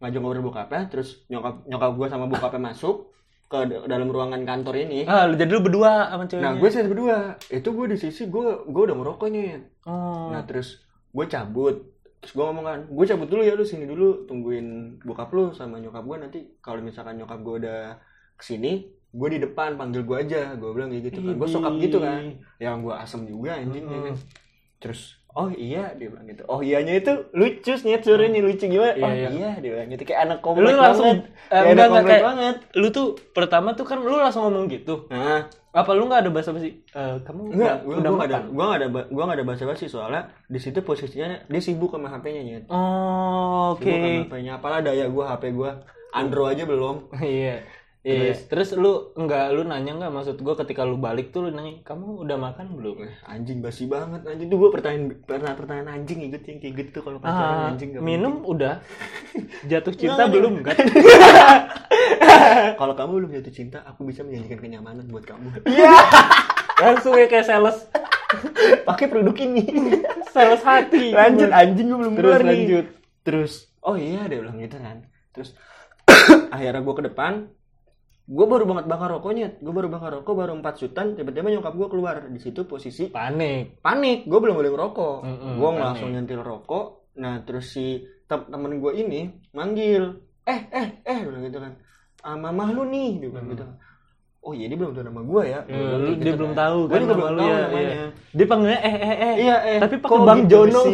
[0.00, 3.12] ngajak ngobrol bokapnya terus nyokap nyokap gue sama bokapnya masuk
[3.52, 5.04] ke dalam ruangan kantor ini.
[5.04, 6.46] Ah lu jadi lu berdua sama ceweknya?
[6.48, 7.36] Nah gue saya berdua.
[7.52, 10.32] Itu gue di sisi gue gue udah merokoknya oh.
[10.32, 10.80] Nah terus
[11.12, 15.32] gue cabut terus gue ngomong kan gue cabut dulu ya lu sini dulu tungguin bokap
[15.32, 17.96] lu sama nyokap gue nanti kalau misalkan nyokap gue udah
[18.36, 20.54] ke sini gue di depan panggil gue aja.
[20.54, 21.34] Gue bilang kayak gitu kan.
[21.34, 22.22] Gue sokap gitu kan.
[22.62, 24.16] Yang gue asem juga anjing ya kan.
[24.80, 26.42] terus oh iya dia bilang gitu.
[26.50, 28.94] Oh iyanya itu lucu nyet suaranya lucu gimana?
[28.94, 29.28] Iya, oh iya.
[29.30, 30.02] iya dia bilang gitu.
[30.06, 31.22] Kayak anak lu komplek langsung banget.
[31.26, 32.56] eh, kayak enggak anak komplek kayak banget.
[32.74, 34.94] lu tuh pertama tuh kan lu langsung ngomong gitu.
[35.10, 38.38] Nah apa lu nggak ada bahasa basi eh, kamu enggak udah, gue udah gak ada
[38.42, 38.42] makan?
[38.50, 42.10] gue gak ada gua gak ada bahasa basi soalnya di situ posisinya dia sibuk sama
[42.10, 42.64] hp-nya nyet.
[42.74, 45.70] Oh oke Sibuk sama HP-nya apalah daya gue hp gue
[46.10, 46.96] Android aja belum.
[47.22, 47.62] Iya
[48.00, 50.08] Iya, terus lu enggak lu nanya enggak?
[50.08, 53.04] Maksud gua ketika lu balik tuh lu nanya kamu udah makan belum?
[53.28, 54.24] Anjing basi banget.
[54.24, 57.92] Anjing tuh gue pertanyaan pernah pertanyaan anjing gitu yang kayak gitu kalau pacaran Ah, anjing
[57.92, 58.80] gak minum udah.
[59.70, 60.80] Jatuh cinta belum kan?
[62.80, 65.60] kalau kamu belum jatuh cinta aku bisa menjanjikan kenyamanan buat kamu.
[66.82, 67.84] Langsung ya kayak sales.
[68.88, 69.68] Pakai produk ini.
[70.32, 71.12] Sales hati.
[71.12, 72.48] lanjut anjing gue belum Terus keluar nih.
[72.48, 72.86] lanjut.
[73.20, 75.04] terus oh iya dia bilang gitu kan.
[75.36, 75.52] Terus
[76.56, 77.32] akhirnya gue ke depan
[78.30, 81.88] gue baru banget bakar rokoknya gue baru bakar rokok baru empat sutan tiba-tiba nyokap gue
[81.88, 83.82] keluar di situ posisi Panik.
[83.82, 85.82] panik gue belum boleh ngerokok Mm-mm, gue panik.
[85.82, 91.42] langsung nyentil rokok nah terus si tem- temen gue ini manggil eh eh eh bilang
[91.42, 91.72] gitu kan
[92.22, 93.66] ah, mamah lu nih dia bilang gitu
[94.40, 96.60] oh iya dia belum tahu nama gue ya lu- kayak dia gitu belum kan.
[96.62, 98.06] tahu Gua kan juga belum lu tahu ya, namanya iya.
[98.30, 99.34] Dia panggilnya eh eh eh.
[99.36, 100.82] iya eh Tapi pakai kok Bang gitu Jono.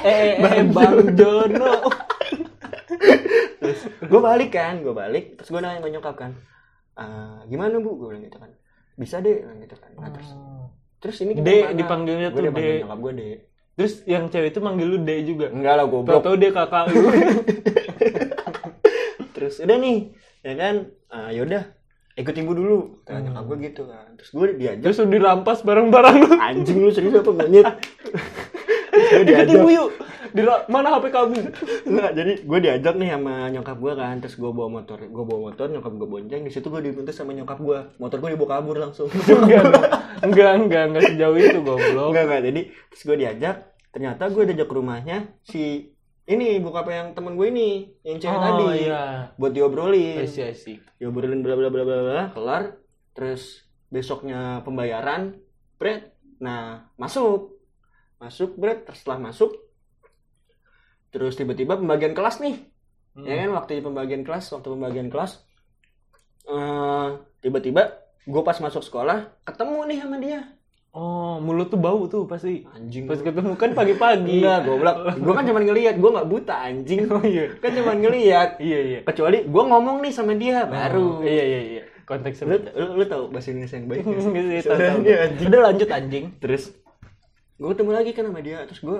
[0.00, 1.70] Eh eh eh Bang Jono.
[4.02, 6.32] Gue balik kan gue balik terus gue nanya nyokap kan
[6.92, 8.50] "Ah, gimana bu gue bilang gitu kan
[8.94, 10.30] bisa deh bilang gitu kan nah, terus
[10.98, 12.60] terus ini D dipanggilnya Gua tuh D.
[12.80, 13.36] nyokap gue deh
[13.72, 15.48] Terus yang cewek itu manggil lu D juga.
[15.48, 17.00] enggak lah goblok Tahu-tahu dia kakak lu.
[19.30, 19.98] terus udah nih
[20.40, 20.74] ya kan
[21.08, 21.64] ah, yaudah
[22.12, 23.24] ikut ibu dulu kata Hmm.
[23.26, 26.30] nyokap gue gitu kan terus gue diajak Terus lu dirampas barang-barang lu.
[26.38, 27.64] anjing lu serius apa monyet
[28.90, 29.90] gue Ikut ibu yuk.
[30.30, 31.38] Di mana HP kamu?
[31.90, 35.40] Enggak, jadi gue diajak nih sama nyokap gue kan terus gue bawa motor gue bawa
[35.50, 38.76] motor nyokap gue bonceng di situ gue dituntut sama nyokap gue motor gue dibawa kabur
[38.78, 39.64] langsung enggak,
[40.22, 42.08] enggak, enggak, enggak sejauh itu goblok.
[42.14, 42.60] enggak enggak jadi
[42.92, 43.56] terus gue diajak
[43.90, 45.94] ternyata gue diajak ke rumahnya si
[46.30, 47.68] ini buka apa yang temen gue ini
[48.06, 49.34] yang cewek oh, tadi iya.
[49.34, 50.78] buat diobrolin I see, I see.
[51.02, 52.78] diobrolin bla bla bla bla bla kelar
[53.16, 55.42] terus besoknya pembayaran
[55.74, 57.58] bread nah masuk
[58.22, 59.50] masuk terus setelah masuk
[61.10, 62.56] terus tiba-tiba pembagian kelas nih
[63.10, 63.26] Hmm.
[63.26, 65.42] ya kan waktu pembagian kelas waktu pembagian kelas
[66.46, 67.08] eh
[67.40, 67.82] tiba-tiba
[68.22, 70.40] gue pas masuk sekolah ketemu nih sama dia
[70.90, 72.66] Oh, mulut tuh bau tuh pasti.
[72.68, 74.42] anjing Pas ketemu kan pagi-pagi.
[74.42, 77.46] enggak goblok gue kan cuma ngelihat gue nggak buta anjing Oh iya.
[77.56, 78.98] kan cuma ngelihat Iya, iya.
[79.00, 81.82] kecuali gue ngomong nih sama dia baru Oh, iya, iya, iya.
[82.02, 84.98] Konteksnya lu, lu, lu tau bahasa Indonesia yang baik sih, tahu.
[85.46, 86.24] Udah lanjut anjing.
[86.38, 86.74] terus
[87.56, 88.98] gue ketemu lagi kan sama dia terus gue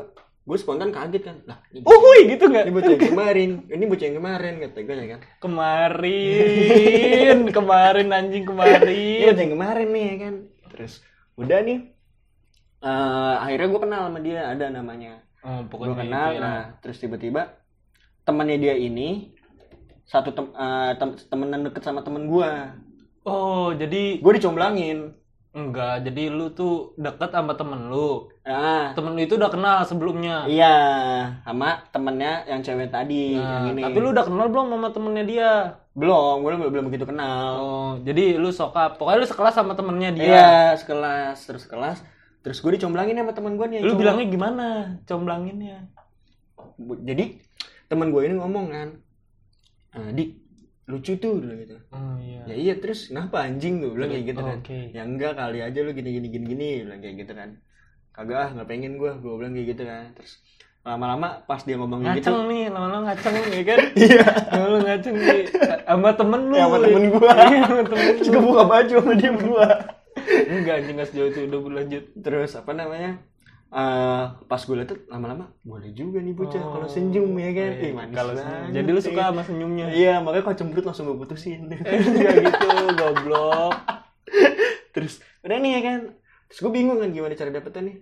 [0.51, 1.37] gue spontan kaget kan.
[1.47, 2.67] Lah ini Oh, wih, gitu nggak?
[2.67, 3.51] ini bocah yang kemarin.
[3.71, 5.21] Ini bocah yang kemarin kata gue ya kan.
[5.39, 9.25] Kemarin, kemarin anjing ini kemarin.
[9.31, 10.35] bocah yang kemarin nih ya kan.
[10.75, 10.93] Terus
[11.39, 11.79] udah nih.
[12.81, 15.13] Eh akhirnya gue kenal sama dia ada namanya.
[15.41, 16.41] Oh, gue pokoknya kenal itu ya.
[16.43, 17.43] nah terus tiba-tiba
[18.23, 19.33] temannya dia ini
[20.05, 22.51] satu tem eh, tem- temenan deket sama temen gue
[23.21, 25.13] Oh, jadi gue dicomblangin.
[25.51, 28.33] Enggak, jadi lu tuh deket sama temen lu.
[28.53, 30.45] Ah Temen lu itu udah kenal sebelumnya.
[30.45, 30.77] iya
[31.41, 35.25] sama temennya yang cewek tadi Nah, yang ini tapi lu udah kenal belum sama temennya
[35.25, 35.51] dia?
[35.91, 38.95] belum gue belum belum begitu kenal Oh, jadi lu sokap.
[38.95, 40.25] Pokoknya lu sekelas sama temennya dia.
[40.25, 41.99] Iya, sekelas, terus sekelas.
[42.41, 43.83] Terus gue dicomblangin sama teman gue nih.
[43.83, 44.67] Lu bilangnya gimana?
[45.05, 45.91] Comblanginnya.
[46.79, 47.43] Jadi
[47.87, 48.89] teman gue ini ngomong kan,
[49.91, 50.31] "Ah, Dik,
[50.87, 51.77] lucu tuh dulu gitu.
[51.91, 52.47] Oh iya.
[52.47, 54.59] Ya iya terus kenapa anjing gue bilang kayak gitu Oh, kan.
[54.59, 54.79] Oke.
[54.91, 57.51] Ya enggak kali aja lu gini gini gini gini bilang kayak gitu kan.
[58.21, 60.13] Kagak ah nggak pengen gue, gue bilang kayak gitu kan.
[60.13, 60.33] Terus
[60.81, 63.79] lama-lama pas dia ngomong kayak gitu, Ngaceng nih, lama-lama ngaceng ya kan?
[63.97, 64.25] iya,
[64.61, 65.41] Lu ngaceng nih
[65.89, 66.55] sama temen lu.
[66.55, 67.33] Ya, sama temen gua.
[67.33, 68.21] Iya, sama temen lu.
[68.29, 69.69] gue buka baju sama dia berdua.
[70.47, 72.05] Enggak anjing nggak sejauh itu udah berlanjut.
[72.21, 73.13] Terus apa namanya?
[73.71, 77.71] eh pas gue liat lama-lama boleh juga nih bocah Oh, kalau senyum ya kan.
[77.73, 77.93] iya.
[77.95, 78.33] Manis Kalau
[78.69, 79.87] jadi lu ya suka sama senyumnya.
[79.89, 81.71] Iya, makanya kalau cemberut langsung gue putusin.
[81.87, 83.75] Eh, enggak gitu, goblok.
[84.91, 86.01] Terus udah nih ya kan.
[86.51, 87.97] Terus gue bingung kan gimana cara dapetnya nih.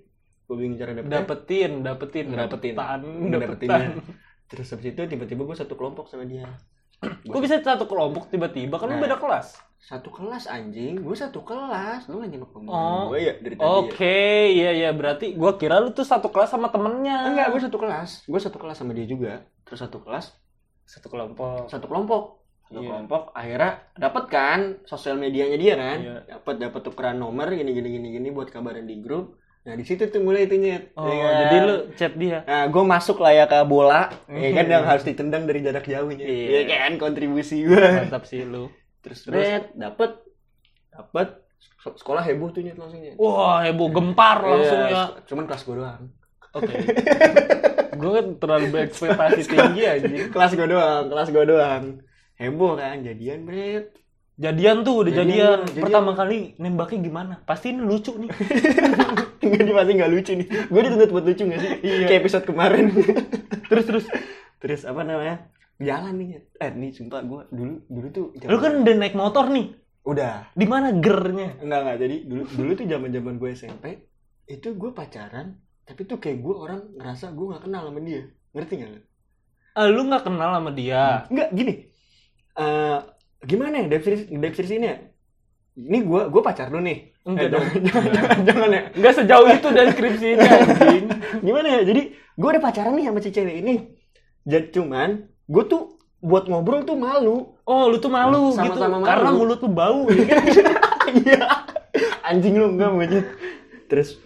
[0.49, 0.97] Gue bingung cara.
[0.97, 2.73] Dapetin, dapetin, Dapetin.
[2.73, 3.37] dapetan, Dapetinnya.
[3.37, 4.01] dapetan.
[4.49, 6.49] Terus habis itu tiba-tiba gue satu kelompok sama dia.
[6.99, 8.81] Kok bisa satu kelompok tiba-tiba?
[8.81, 9.05] Kan lu Nah.
[9.05, 9.61] beda kelas.
[9.79, 12.09] Satu kelas anjing, gue satu kelas.
[12.09, 13.13] Lu nggak nyimak Oh.
[13.13, 14.49] gue ya dari tadi Oke, ya.
[14.49, 17.29] iya iya berarti gua kira lu tuh satu kelas sama temennya.
[17.29, 18.11] Enggak, gue satu kelas.
[18.25, 19.45] Gue satu kelas sama dia juga.
[19.63, 20.33] Terus satu kelas,
[20.83, 21.69] satu kelompok.
[21.69, 22.41] satu kelompok.
[22.65, 22.89] Satu Iya.
[22.91, 23.23] kelompok.
[23.33, 25.99] Akhirnya dapet kan sosial medianya dia kan.
[26.01, 26.17] Iya.
[26.35, 29.37] Dapat dapat tukeran nomor gini gini gini gini buat kabarin di grup.
[29.69, 30.97] Nah di situ tuh mulai itu nyet.
[30.97, 31.35] Oh, ya kan?
[31.39, 32.41] jadi lu chat dia.
[32.41, 34.73] Nah, gue masuk lah ya ke bola, ya kan Iya.
[34.73, 36.25] yang harus ditendang dari jarak jauhnya.
[36.25, 36.65] Iya.
[36.65, 37.77] Iya kan kontribusi gue.
[37.77, 38.73] Mantap sih lu.
[38.99, 39.37] Terus Terus?
[39.37, 40.25] red dapet
[40.89, 41.29] dapet
[41.79, 43.15] Sek- sekolah heboh tuh nyet langsung nyet.
[43.15, 45.05] Wah, heboh gempar langsung Iya, ya.
[45.25, 46.03] Cuman kelas gue doang.
[46.51, 46.75] Oke.
[47.93, 50.33] gue kan terlalu berekspektasi tinggi anjing.
[50.33, 51.85] Kelas gue doang, kelas gue doang.
[52.35, 53.93] Heboh kan jadian Bret.
[54.39, 55.59] Jadian tuh udah Jadian, jadian.
[55.67, 55.83] jadian.
[55.83, 57.35] Pertama kali nembaknya gimana?
[57.43, 58.31] Pasti ini lucu nih.
[59.43, 60.47] Enggak dia pasti nggak lucu nih.
[60.71, 61.71] Gue dituntut buat lucu gak sih?
[61.83, 62.07] Iya.
[62.07, 62.85] Kayak episode kemarin.
[63.71, 64.05] terus terus.
[64.63, 65.51] Terus apa namanya?
[65.83, 66.29] Jalan nih.
[66.55, 69.75] Eh, nih sumpah gue dulu dulu tuh Lu kan udah naik motor nih.
[70.07, 71.59] udah Di mana gernya?
[71.59, 73.85] Enggak enggak jadi dulu dulu tuh zaman zaman gue SMP
[74.49, 78.23] itu gue pacaran tapi tuh kayak gue orang ngerasa gue nggak kenal sama dia
[78.55, 79.01] ngerti nggak lu?
[79.75, 81.27] Ah, lu nggak kenal sama dia.
[81.27, 81.75] Enggak gini
[82.57, 82.99] Eh
[83.41, 84.97] gimana ya definisi definisi ini ya
[85.79, 87.65] ini gue gue pacar lu nih Enggak Eh, dong.
[87.85, 91.07] jangan, jangan, jangan ya Enggak sejauh itu deskripsinya anjing.
[91.47, 93.75] gimana ya jadi gue udah pacaran nih sama si cewek ini
[94.43, 95.11] jadi cuman
[95.45, 95.83] gue tuh
[96.19, 98.81] buat ngobrol tuh malu Oh, lu tuh malu Sama-sama gitu.
[98.97, 99.05] malu.
[99.05, 100.41] Karena mulut lu bau ya kan?
[101.21, 101.41] Iya.
[102.23, 103.27] Anjing lu enggak monyet.
[103.87, 104.17] Terus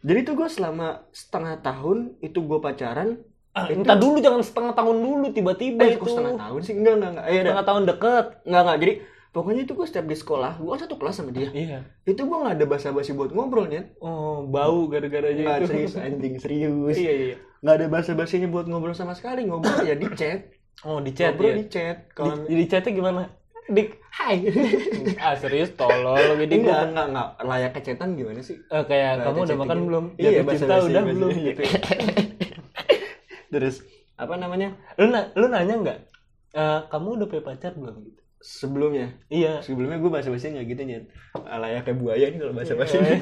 [0.00, 3.18] jadi tuh gue selama setengah tahun itu gue pacaran
[3.54, 6.02] Ah, entar dulu jangan setengah tahun dulu tiba-tiba eh itu.
[6.04, 7.38] setengah tahun sih enggak enggak enggak ada.
[7.40, 8.24] Setengah tahun deket.
[8.42, 8.92] enggak enggak jadi
[9.30, 11.78] pokoknya itu gue setiap di sekolah gue kan satu kelas sama dia Iya.
[12.04, 15.66] itu gue nggak ada basa-basi buat ngobrol nyet Oh, bau gara-gara aja nggak itu.
[15.68, 17.36] serius anjing serius Iya, iya.
[17.60, 21.50] nggak ada basa-basinya buat ngobrol sama sekali ngobrol ya di chat Oh, di chat ngobrol
[21.50, 21.56] ya.
[21.56, 23.22] di chat Kalau kalau di, chatnya gimana?
[23.66, 23.88] Dik.
[24.12, 24.36] hai
[25.24, 29.24] Ah, serius tolol jadi enggak gua enggak enggak layak kecetan gimana sih Eh, kayak Layak
[29.24, 30.04] kamu udah makan belum?
[30.14, 31.62] iya Jatuh cinta udah belum gitu.
[33.54, 35.98] terus apa namanya Lu na- lu nanya nggak?
[36.52, 38.20] Eh, kamu udah punya pacar belum gitu?
[38.38, 39.64] sebelumnya Iya.
[39.64, 41.04] sebelumnya gue bahasa nggak gitu nyet
[41.40, 42.80] layak kayak buaya nih kalau bahasa Iya.
[42.82, 43.14] basinya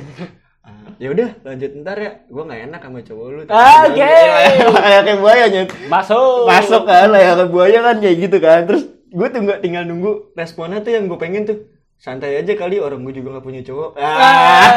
[1.02, 4.02] ya udah lanjut ntar ya gue nggak enak sama cowok lu Oke.
[4.02, 6.42] layak kayak buaya nyet Masuk.
[6.44, 10.34] masuk kan layak kayak buaya kan kayak gitu kan terus gue tuh nggak tinggal nunggu
[10.34, 11.58] responnya tuh yang gue pengen tuh
[11.96, 14.74] santai aja kali orang gue juga nggak punya cowok ah,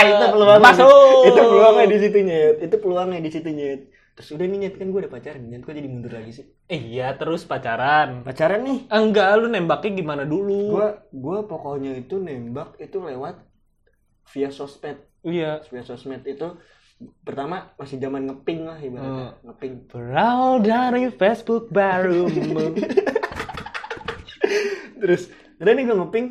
[0.06, 1.26] itu peluangnya Masuk.
[1.26, 3.80] itu peluangnya di situ nyet itu peluangnya di situ nyet
[4.20, 6.92] terus udah nih nyet kan gue udah pacaran nyet kok jadi mundur lagi sih Eh,
[6.92, 8.20] iya, terus pacaran.
[8.20, 10.76] pacaran nih Enggak, lu nembaknya gimana dulu?
[10.76, 13.34] gue gue pokoknya itu nembak itu lewat
[14.28, 15.58] via sosmed Iya.
[15.66, 16.54] via sosmed itu
[17.18, 22.28] pertama masih zaman ngeping lah ibaratnya ngeping Berawal dari Facebook baru.
[25.00, 26.26] terus udah nih gue ngeping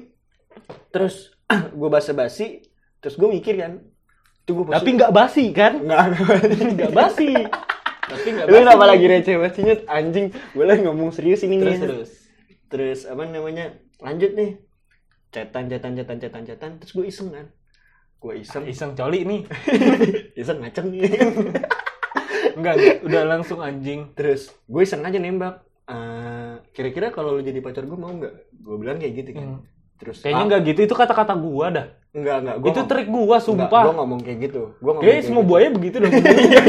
[0.89, 1.33] terus
[1.73, 2.61] gue basa-basi
[2.99, 3.79] terus gue mikir kan
[4.43, 5.79] gue Tapi nggak basi kan?
[5.79, 6.05] nggak
[6.73, 7.33] Nggak basi.
[8.09, 11.77] Tapi nggak lu kenapa lagi receh basinya anjing gue lagi ngomong serius ini Terus nih
[11.79, 12.09] terus.
[12.69, 13.77] terus apa namanya?
[14.01, 14.57] Lanjut nih.
[15.29, 16.71] Cetan cetan cetan cetan cetan.
[16.81, 17.45] Terus gue iseng kan?
[18.17, 18.65] Gue iseng.
[18.65, 19.41] Iseng coli nih.
[20.41, 20.89] iseng ngaceng.
[20.89, 21.05] Nih
[22.59, 22.97] Enggak, enggak.
[23.07, 24.11] udah langsung anjing.
[24.17, 25.63] terus gue iseng aja nembak.
[25.85, 28.33] Eh, kira-kira kalau lu jadi pacar gue mau nggak?
[28.59, 29.47] Gue bilang kayak gitu kan.
[29.57, 29.61] Hmm.
[29.99, 31.87] terus Kayaknya ah, enggak gitu, itu kata-kata gua dah.
[32.09, 33.83] Enggak enggak gua itu trik gua, enggak, sumpah.
[33.83, 35.49] gua ngomong kayak gitu gua ngomong Kayaknya kayak semua gitu.
[35.49, 36.13] buaya begitu dong.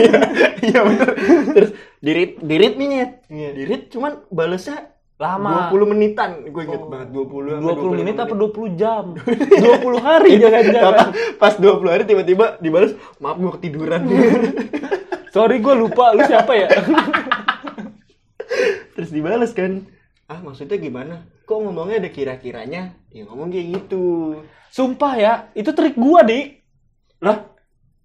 [0.68, 1.08] iya bener
[1.50, 3.10] terus dirit dirit nih Nyet.
[3.26, 3.50] Iya.
[3.54, 4.78] dirit cuman balesnya
[5.16, 5.68] Lama.
[5.68, 6.88] 20 menitan gue inget Oh.
[6.88, 9.04] banget 20 sampai 20 menit 25 apa 20 jam?
[9.84, 11.08] 20 hari Apa, jangan-jangan.
[11.36, 14.00] pas 20 hari tiba-tiba dibalas maaf gue ketiduran
[15.30, 16.68] Sorry gua lupa lu siapa ya?
[18.92, 19.86] terus dibalas kan
[20.26, 24.38] ah maksudnya gimana kok ngomongnya ada kira-kiranya ya ngomong kayak gitu
[24.70, 26.62] Sumpah ya, itu trik gua, Dik.
[27.18, 27.42] Lah,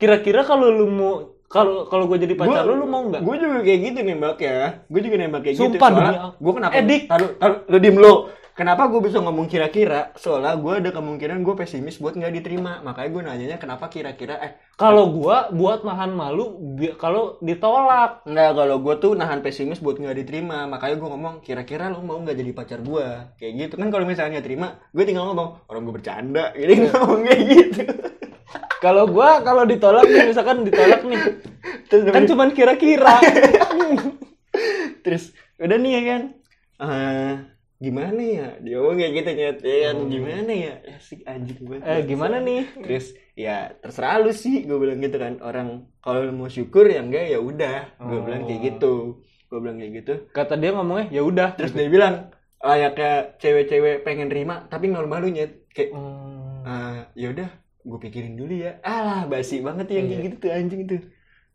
[0.02, 1.14] kira-kira kalau lu mau
[1.46, 3.22] kalau kalau gua jadi pacar lu lu mau nggak?
[3.22, 6.32] gue juga kayak gitu nembak ya gue juga nembak kayak gitu Sumpah, soalnya Allah.
[6.36, 7.04] gue kenapa Eh, Dik.
[7.06, 8.14] taruh, taruh, lu diem lu
[8.56, 13.10] kenapa gue bisa ngomong kira-kira soalnya gue ada kemungkinan gue pesimis buat nggak diterima makanya
[13.12, 18.28] gue nanyanya kenapa kira-kira eh Kalau gua buat nahan malu kalau ditolak.
[18.28, 20.68] Enggak, kalau gue tuh nahan pesimis buat nggak diterima.
[20.68, 23.08] Makanya gue ngomong, kira-kira lu mau nggak jadi pacar gue?
[23.40, 23.74] Kayak gitu.
[23.80, 26.52] Kan kalau misalnya nggak terima, gue tinggal ngomong, orang gue bercanda.
[26.60, 27.84] Jadi ngomong kayak gitu.
[28.84, 31.18] Kalau gua kalau ditolak nih misalkan ditolak nih,
[31.90, 33.18] Terus, kan cuman kira-kira.
[35.02, 36.22] terus udah nih ya kan.
[36.76, 37.34] Eh,
[37.78, 38.48] gimana ya?
[38.58, 39.58] Dia ngomong kayak gitu nyet.
[39.60, 40.74] Ya kan, gimana ya?
[40.92, 41.84] Asik anjing banget.
[41.84, 42.62] eh gimana nih?
[42.78, 45.68] Terus ya terserah lu sih gue bilang gitu kan orang
[46.00, 50.14] kalau mau syukur ya enggak ya udah gue bilang kayak gitu gue bilang kayak gitu
[50.30, 51.50] Kata dia ngomongnya ya udah.
[51.54, 56.64] terus dia bilang layaknya cewek-cewek pengen terima tapi normal lu nyet kayak Hmm.
[56.64, 60.26] ah ya udah gue pikirin dulu ya alah basi banget yang kayak Iya.
[60.26, 61.02] gitu tuh anjing tuh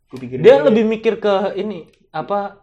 [0.07, 0.67] gue pikirin Dia dulu.
[0.69, 2.61] lebih mikir ke ini apa?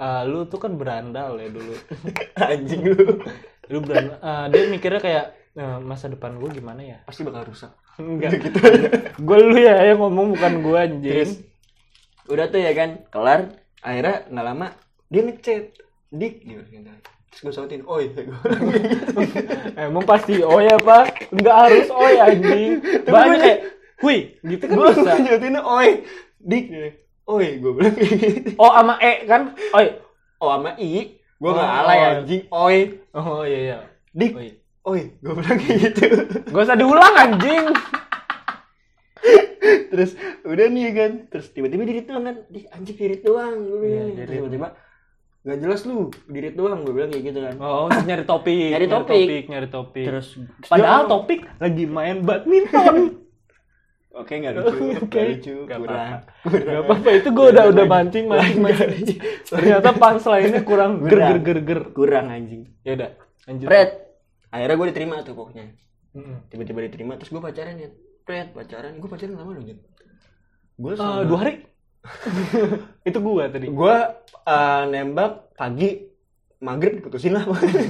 [0.00, 1.74] Eh, lu tuh kan berandal ya dulu.
[2.42, 3.20] anjing lu
[3.68, 4.16] Lu berandal.
[4.18, 6.98] eh, dia mikirnya kayak eh, masa depan gue gimana ya?
[7.04, 8.32] pasti bakal rusak Enggak.
[8.42, 8.58] gitu
[9.26, 11.12] gue lu ya yang ngomong bukan gue anjing.
[11.14, 11.32] terus
[12.26, 13.40] udah tuh ya kan kelar
[13.80, 14.66] akhirnya nggak lama
[15.06, 15.64] dia ngechat
[16.10, 16.62] dik gitu
[17.28, 18.10] terus gue sautin oi
[19.76, 21.30] Emang pasti oh ya pak?
[21.30, 22.82] Enggak harus oh ya anjing.
[23.04, 23.58] Banyak kayak,
[23.98, 25.12] hui, gitu kan gue bisa.
[25.16, 25.88] nyautin oi
[26.40, 26.64] dik
[27.26, 29.52] oi gue bilang gitu Oh sama E kan?
[29.72, 29.86] Oi.
[30.38, 31.80] oh sama i gue nggak Oh.
[31.80, 32.78] alay anjing oi
[33.12, 33.78] Oh iya iya.
[34.10, 34.48] dik Oi.
[34.84, 36.04] oi gue bilang kayak gitu
[36.46, 37.66] Gak usah diulang anjing.
[39.90, 43.78] terus udah nih ya kan terus tiba-tiba dirit doang kan di anjing dirit doang gue
[43.78, 44.36] bilang Iya, terus dirit.
[44.38, 44.68] tiba-tiba
[45.40, 48.86] nggak jelas lu dirit doang gue bilang kayak gitu kan Oh, terus nyari topik, Nyari
[48.86, 49.42] topik.
[49.46, 50.04] nyari topik.
[50.04, 50.26] terus
[50.64, 52.96] Padahal topik lagi main badminton.
[54.20, 55.06] oke nggak lucu Oke.
[55.06, 56.58] nggak lucu Gak kurang apa-apa.
[56.60, 59.18] Gak apa-apa, itu gue udah udah mancing mancing mancing.
[59.46, 61.80] Ternyata punch lainnya kurang ger ger ger ger.
[61.90, 63.10] kurang anjing Ya udah,
[63.46, 63.66] lanjut.
[63.66, 63.90] Fred
[64.50, 65.64] akhirnya gue diterima tuh pokoknya
[66.48, 67.88] tiba-tiba diterima terus gue pacaran ya
[68.20, 71.54] Fred pacaran gue pacaran lama loh gue Eh, dua hari.
[73.04, 73.68] itu gua tadi.
[73.68, 73.96] gue
[74.42, 76.08] uh, nembak pagi
[76.58, 77.44] maghrib diputusin lah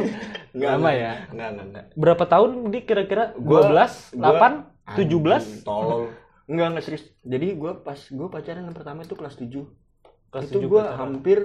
[0.54, 1.12] nggak Lama ya?
[1.30, 3.30] nggak nggak nggak Berapa tahun di kira-kira?
[3.38, 5.07] 12, gua- 8, 17?
[5.07, 6.03] Anjing, tolol
[6.50, 9.62] enggak enggak serius jadi gue pas gue pacaran yang pertama itu kelas 7
[10.31, 11.38] Kelas itu tujuh gue hampir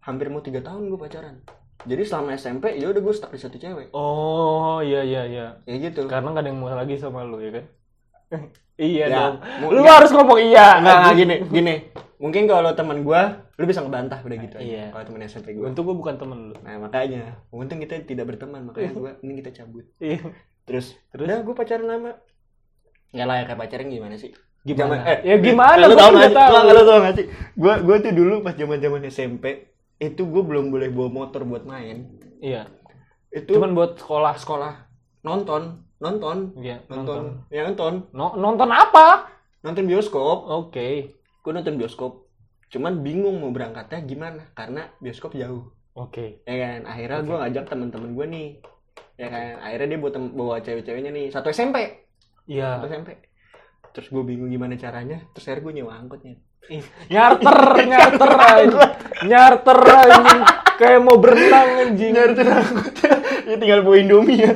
[0.00, 1.40] hampir mau tiga tahun gue pacaran
[1.84, 5.46] jadi selama SMP ya udah gue stuck di satu cewek Oh iya iya iya.
[5.68, 7.64] ya gitu Karena gak ada yang mau lagi sama lu ya kan?
[8.80, 9.34] iya Ya, dong.
[9.68, 10.00] Lu ya.
[10.00, 10.80] harus ngomong iya.
[10.80, 11.74] Enggak, enggak gini, gini.
[12.16, 14.64] Mungkin kalau teman gua, lu bisa ngebantah udah gitu aja.
[14.64, 14.86] Iya.
[14.96, 15.68] Kalau teman SMP gua.
[15.68, 16.54] Untung gue bukan temen lu.
[16.64, 17.36] Nah, makanya.
[17.52, 19.84] Untung kita tidak berteman, makanya gua ini kita cabut.
[20.00, 20.24] Iya.
[20.64, 21.26] Terus, Terus?
[21.28, 22.16] udah gua pacaran lama.
[23.14, 24.30] Enggak lah ya kayak pacaran gimana sih?
[24.60, 24.82] Gimana?
[24.96, 25.80] Zaman- eh, ya gimana?
[25.80, 26.36] Lu Gua tau kan gak nggak sih?
[26.36, 26.50] tahu.
[26.50, 27.26] Lu nggak- tau gak sih?
[27.54, 29.44] Gua gua tuh dulu pas zaman-zaman SMP
[29.96, 32.10] itu gua belum boleh bawa motor buat main.
[32.38, 32.66] Iya.
[33.30, 34.34] Itu Cuman buat sekolah.
[34.34, 34.72] sekolah
[35.20, 35.62] nonton,
[35.96, 37.24] nonton, Iya, nonton, nonton.
[37.48, 39.30] ya nonton, No- nonton apa?
[39.60, 40.44] nonton bioskop.
[40.44, 41.14] Oke.
[41.40, 42.26] Gue nonton bioskop.
[42.68, 45.70] Cuman bingung mau berangkatnya gimana karena bioskop jauh.
[45.94, 46.42] Oke.
[46.42, 48.48] ya kan akhirnya gue ngajak temen-temen gue nih
[49.14, 52.02] ya kan akhirnya dia bawa, tem- bawa cewek-ceweknya nih satu SMP
[52.44, 52.84] Iya.
[52.84, 53.16] SMP
[53.90, 56.34] terus gue bingung gimana caranya terus akhirnya gue nyewa angkotnya
[57.06, 58.30] Nyarter, nyarter.
[59.22, 59.78] Nyarter.
[60.74, 62.16] Kayak mau berenang anjing.
[62.16, 63.12] nyari angkotnya
[63.44, 64.52] ya tinggal bawa indomie ya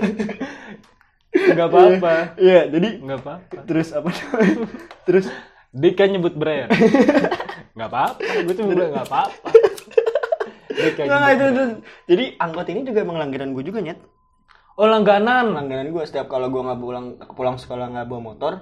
[1.28, 2.14] Enggak apa-apa.
[2.40, 3.56] iya jadi Enggak apa-apa.
[3.68, 4.66] terus apa namanya?
[5.04, 5.26] terus
[5.68, 6.72] Dia kan nyebut brand.
[7.76, 8.20] Enggak apa-apa.
[8.42, 9.48] Gue cuma bilang enggak apa-apa.
[10.68, 11.36] Itu, brand.
[11.36, 11.64] itu.
[12.08, 14.00] jadi angkot ini juga emang langganan gue juga nyet
[14.78, 15.50] Oh langganan.
[15.50, 18.52] langganan gue setiap kalau gue nggak pulang pulang sekolah nggak bawa motor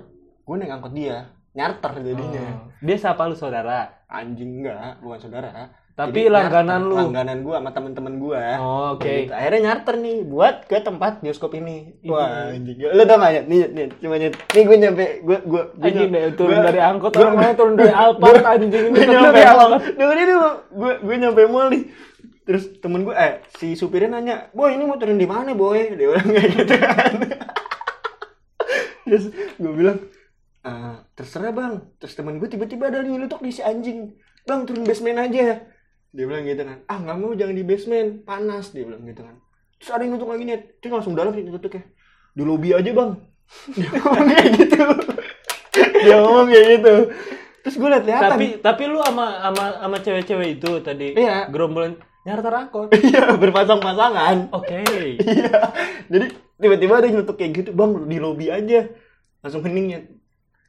[0.43, 2.69] gue naik angkot dia nyarter jadinya Oh.
[2.79, 3.93] Dia siapa lu saudara?
[4.07, 5.51] anjing enggak bukan saudara
[5.93, 6.89] Tapi Jadi langganan nyarter.
[6.89, 6.97] lu.
[7.03, 9.09] langganan gua sama temen-temen gua Oh, oke.
[9.19, 9.29] Gitu.
[9.31, 12.09] akhirnya nyarter nih buat ke tempat bioskop ini Iya.
[12.09, 15.63] wah anjing lu tau gak ya nih nih cuma nih nih gue nyampe gue gue
[15.75, 19.05] gue Anjing deh turun gua- dari angkot gua- namanya turun dari Alphard anjing ini gue
[19.07, 19.41] nyampe
[20.27, 21.83] dulu gue gue nyampe mall nih
[22.47, 25.93] terus temen gue eh si supirnya nanya boy ini mau turun di mana boy?
[25.93, 27.13] Dia bilang kayak gitu kan.
[29.03, 29.25] Terus
[29.57, 29.99] gue bilang
[30.63, 31.75] "Ah, terserah bang.
[31.99, 34.15] Terus temen gue tiba-tiba ada nyelutuk di si anjing.
[34.43, 35.63] Bang turun basement aja
[36.09, 36.79] dia bilang gitu kan.
[36.87, 38.23] Ah nggak mau jangan di basement.
[38.23, 39.37] Panas dia bilang gitu kan.
[39.77, 41.83] Terus ada yang nutup lagi nih dia langsung dalam sih nutuknya
[42.33, 43.11] di lobby aja bang.
[43.75, 44.83] Dia ngomong kayak gitu.
[45.77, 46.95] Dia ngomong kayak gitu.
[47.61, 48.31] Terus gue liat-lihatan.
[48.33, 51.51] Tapi tapi lu sama sama sama cewek-cewek itu tadi Iya.
[51.51, 52.91] gerombolan nyarter angkot.
[53.07, 54.83] iya berpasang-pasangan Oke.
[55.23, 55.71] iya
[56.11, 56.27] jadi
[56.59, 58.91] tiba-tiba ada yang nutup kayak gitu bang di lobby aja
[59.47, 60.11] langsung heningnya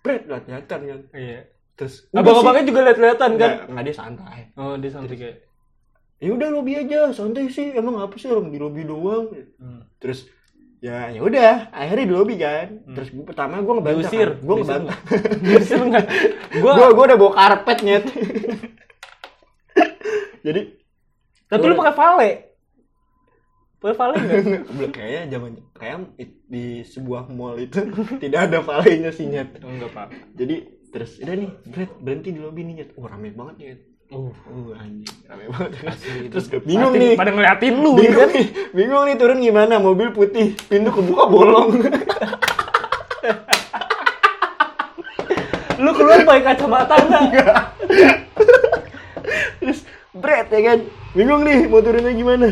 [0.05, 1.49] Bret, lihat-lihatan kan Iya.
[1.73, 3.51] terus Abang-abangnya juga lihat-lihatan kan?
[3.57, 5.37] Nggak, nggak dia santai Oh, dia sampai kayak
[6.17, 10.01] ya udah lobby aja santai sih emang apa sih orang di lobby doang hmm.
[10.01, 10.25] terus
[10.81, 14.29] ya ya udah akhirnya di lobby kan terus gue pertama gue ngebantah diusir.
[14.29, 14.45] kan.
[14.45, 14.99] gue ngebantah nggak?
[15.45, 16.05] Diusir enggak?
[16.61, 18.05] Gua gue gue udah bawa karpet nyet
[20.45, 20.61] jadi
[21.47, 22.31] tapi lu pakai vale.
[23.79, 24.43] Pakai vale enggak?
[24.75, 25.97] belum kayaknya zaman kayak
[26.47, 27.79] di sebuah mall itu
[28.23, 29.63] tidak ada valenya sih nyet.
[29.63, 30.07] Enggak, Pak.
[30.35, 32.89] jadi terus udah nih Brad berhenti di lobby nih nyet.
[32.99, 33.81] Oh rame banget nyet.
[34.07, 35.71] Uh, uh anjing rame banget.
[35.87, 37.15] Asli terus bingung Pasti nih.
[37.15, 38.35] pada ngeliatin lu bingung kan?
[38.35, 39.73] nih bingung nih turun gimana?
[39.79, 41.79] Mobil putih pintu kebuka bolong.
[45.77, 47.55] Lu keluar pakai kacamata enggak?
[49.61, 49.79] terus
[50.17, 50.79] Brad ya kan
[51.17, 52.47] bingung nih mau turunnya gimana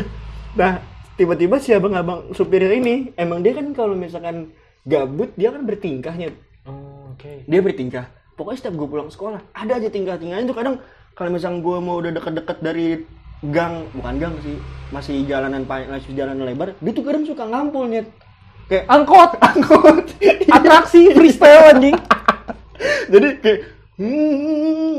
[0.52, 0.82] nah
[1.14, 4.50] tiba-tiba si abang-abang supirnya ini emang dia kan kalau misalkan
[4.82, 6.34] gabut dia kan bertingkahnya
[6.66, 7.46] Oh, oke.
[7.46, 10.82] dia bertingkah pokoknya setiap gue pulang sekolah ada aja tingkah-tingkahnya itu kadang
[11.14, 13.06] kalau misalnya gue mau udah deket-deket dari
[13.46, 14.58] gang bukan gang sih
[14.90, 18.10] masih jalanan panjang masih jalanan lebar dia tuh kadang suka ngampul nyet
[18.66, 20.10] kayak Angkot, angkot
[20.50, 21.94] atraksi freestyle anjing.
[23.06, 23.58] jadi kayak
[23.94, 24.92] hmm, hmm,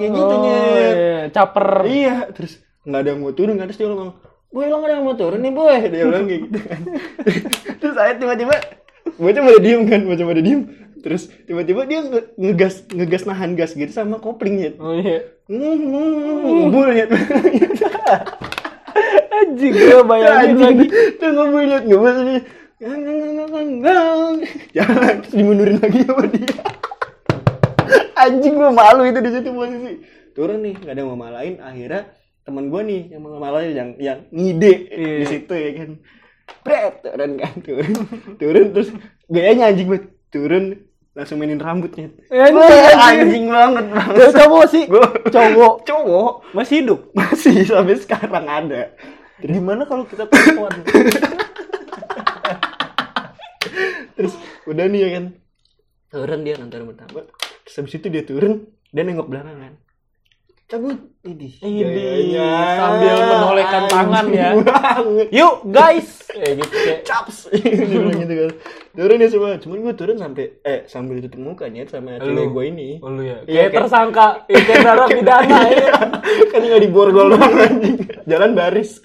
[0.00, 1.18] kayak gitu Oh, nyet iya.
[1.28, 1.68] caper.
[1.84, 4.12] iya terus nggak ada yang mau turun kan terus dia ngomong
[4.54, 6.80] boy lo nggak ada yang mau turun nih boy dia bilang kayak gitu kan
[7.80, 8.54] terus saya tiba-tiba
[9.18, 10.60] bocah pada diem kan bocah pada diem
[11.04, 15.20] terus tiba-tiba dia nge- ngegas ngegas nahan gas gitu sama koplingnya Oh iya.
[15.44, 17.04] Hmm, ngebul ya.
[19.36, 20.86] Anjing gua bayangin lagi.
[21.20, 22.40] Tuh ngebul ya, lagi.
[24.72, 26.56] Jalan terus dimundurin lagi sama dia.
[28.24, 29.92] Anjing gua malu itu di situ posisi.
[30.32, 31.60] Turun nih, nggak ada yang mau malain.
[31.60, 32.08] Akhirnya
[32.44, 35.16] teman gua nih yang malain yang yang ngide Iya.
[35.18, 35.90] di situ ya kan.
[36.60, 37.92] Bret, turun kan turun.
[38.36, 38.88] turun terus
[39.26, 40.04] gayanya anjing banget.
[40.28, 40.64] Turun
[41.12, 42.10] langsung mainin rambutnya.
[42.26, 43.44] Anjing, Wah, anjing.
[43.48, 43.84] banget.
[44.12, 44.84] Dia cowok sih.
[44.84, 45.74] Gua Cowok.
[45.84, 47.00] cowok Masih hidup.
[47.12, 48.92] masih sampai sekarang ada
[49.36, 50.72] Gimana kalau kita perempuan?
[54.14, 54.34] terus
[54.64, 55.24] udah nih ya kan
[56.08, 57.26] turun dia nonton pertama
[57.60, 58.52] terus habis itu dia turun
[58.88, 59.74] dia nengok belakang kan
[60.66, 62.36] cabut ini Ini
[62.74, 64.48] sambil menolehkan tangan ya.
[65.30, 66.20] Yuk guys.
[66.30, 67.00] Eh gitu kayak.
[67.02, 67.46] caps
[68.20, 68.50] gitu kan
[68.92, 72.64] turun ya semua cuman gue turun sampai eh sambil tutup muka nih sama cewek gue
[72.68, 73.38] ini Oh, lu ya.
[73.40, 75.94] Iya, Kayak kayak- tersangka ikan narapidana ya.
[76.50, 78.98] kan nggak diborgol doang anjing jalan baris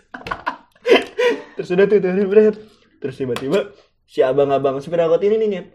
[1.53, 2.55] terus udah tuh turun berat
[2.97, 3.59] terus tiba-tiba
[4.03, 5.67] si abang-abang sepeda angkot ini nih Nyet.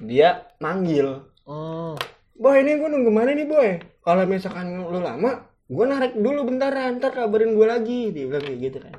[0.00, 1.92] dia manggil Oh.
[2.34, 3.68] Boy ini gue nunggu mana nih boy?
[4.02, 8.58] Kalau misalkan lu lama gue narik dulu bentaran ntar kabarin gue lagi dia bilang kayak
[8.60, 8.94] gitu kan.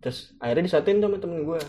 [0.00, 1.60] Terus akhirnya disatuin sama temen gue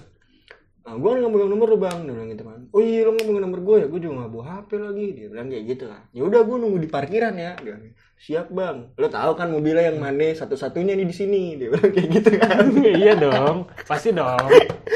[0.81, 2.59] nah, gue nggak megang nomor lu bang dia bilang gitu kan.
[2.73, 3.87] Oh iya lu nggak megang nomor gue ya?
[3.89, 6.01] Gue juga nggak bawa hp lagi dia bilang kayak gitu kan.
[6.15, 7.81] Ya udah gue nunggu di parkiran ya dia bilang,
[8.21, 12.09] siap bang lo tahu kan mobilnya yang mana satu-satunya nih di sini dia bilang kayak
[12.13, 12.65] gitu kan
[13.01, 13.65] iya dong.
[13.81, 14.45] Pasti dong.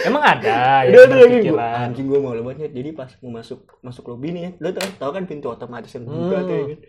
[0.05, 1.86] Emang ada udah yang udah lagi gue berpikiran.
[1.89, 5.09] anjing gue mau banget jadi pas mau masuk masuk lobby nih ya lo tau, tau
[5.09, 6.45] kan pintu otomatis yang buka Hmm.
[6.45, 6.80] tuh ya kan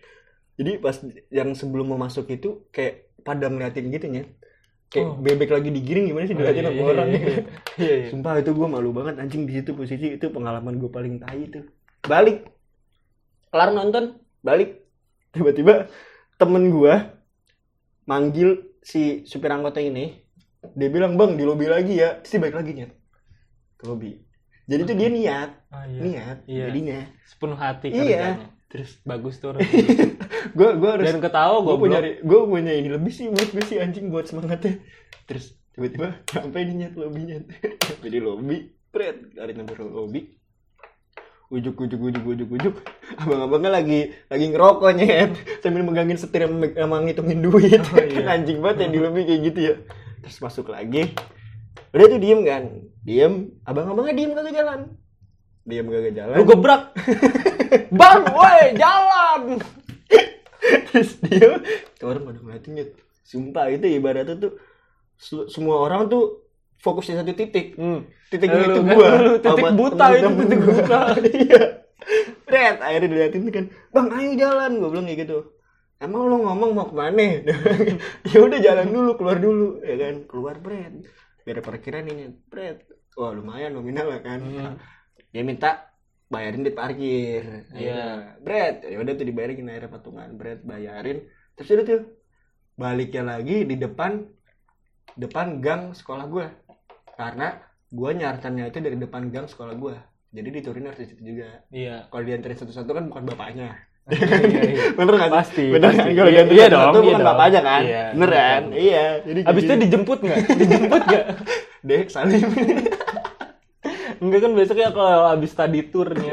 [0.57, 0.97] jadi pas
[1.30, 4.24] yang sebelum mau masuk itu kayak pada ngeliatin gitu ya
[4.87, 5.16] kayak Oh.
[5.16, 7.30] bebek lagi digiring gimana sih Oh, diliatin iya, iya, orang iya, gitu.
[7.76, 8.07] Iya, iya.
[8.12, 11.64] sumpah itu gue malu banget anjing di situ posisi itu pengalaman gue paling tai itu
[12.03, 12.45] balik
[13.49, 14.84] kelar nonton balik
[15.32, 15.89] tiba-tiba
[16.37, 16.95] temen gue
[18.05, 18.49] manggil
[18.80, 20.05] si supir angkotnya ini
[20.72, 22.93] dia bilang bang di lobi lagi ya dia balik lagi nyet
[23.74, 24.20] ke lobi
[24.66, 26.01] jadi tuh dia niat Ah, iya.
[26.01, 26.64] niat Iya.
[26.68, 28.01] jadinya Sepenuh hati Iya.
[28.01, 28.47] kerjanya.
[28.66, 29.55] terus Bagus tuh.
[29.55, 33.78] gue gue harus Dan ketawa gue punya gue punya ini lebih sih buat gue sih
[33.78, 34.82] anjing buat semangatnya
[35.24, 37.37] terus tiba-tiba sampai di nyet lobinya
[37.87, 38.57] sampai di lobi
[38.89, 40.34] pret dari nomor lobi
[41.51, 42.24] ujuk ujuk ujuk.
[42.26, 42.74] Ujuk ujuk
[43.18, 45.30] abang-abangnya lagi lagi ngerokok nyet.
[45.62, 47.82] Sambil megangin setir sama sama ngitungin duit.
[47.92, 48.26] Oh, iya.
[48.34, 49.74] anjing banget yang di lobi kayak gitu ya.
[50.26, 51.14] Terus masuk lagi.
[51.94, 52.62] Udah tuh diem kan?
[53.07, 53.34] Diem.
[53.62, 54.80] Abang-abangnya diem kagak jalan.
[55.66, 56.34] Diem kagak jalan.
[56.34, 56.82] Lu gebrak.
[57.99, 59.62] Bang, woi, jalan.
[60.90, 61.61] terus dia
[62.03, 62.90] orang pada ngeliatin
[63.26, 64.53] sumpah itu ibaratnya tuh
[65.51, 66.45] semua orang tuh
[66.81, 67.77] fokus di satu titik.
[67.77, 68.07] Hmm.
[68.29, 69.09] titik Lu itu kan, gua.
[69.22, 70.72] lu titik buta itu, titik gua.
[70.72, 71.01] buta.
[71.43, 71.62] iya.
[72.47, 75.39] Red, akhirnya diliatin kan bang ayo jalan gue bilang kayak gitu.
[75.97, 77.41] Emang lu ngomong mau ke mana?
[78.31, 80.14] Ya udah jalan dulu keluar dulu ya kan.
[80.31, 80.95] Keluar Bret.
[81.43, 82.87] Biar parkiran ini Bret.
[83.18, 84.41] Wah lumayan nominal lah kan.
[84.45, 84.77] Hmm.
[85.33, 85.91] dia minta
[86.31, 87.66] bayarin di parkir.
[87.74, 87.81] Iya.
[87.81, 88.05] iya.
[88.39, 88.87] Bret.
[88.87, 90.61] Ya udah tuh dibayarin akhirnya patungan Bret.
[90.62, 91.27] Bayarin.
[91.59, 92.03] Terus udah tuh
[92.77, 94.20] baliknya lagi di depan
[95.16, 96.47] depan gang sekolah gue
[97.17, 97.49] karena
[97.89, 99.97] gue nyartannya itu dari depan gang sekolah gue
[100.31, 102.07] jadi diturunin harus situ juga Iya.
[102.07, 103.73] kalau dianterin satu-satu kan bukan bapaknya
[104.07, 104.85] Iya, iya.
[104.99, 105.35] bener nggak sih?
[105.35, 105.99] Pasti, bener pasti.
[105.99, 107.29] kan kalau Iya, dianterin iya satu-satu dong, iya bukan dong.
[107.29, 108.79] bapaknya kan Iya, bener kan betul.
[108.79, 110.39] iya jadi Abis itu dijemput nggak?
[110.61, 111.25] Dijemput nggak?
[111.83, 112.47] deh salim
[114.17, 116.33] Enggak kan biasanya kalau abis tadi tour nih,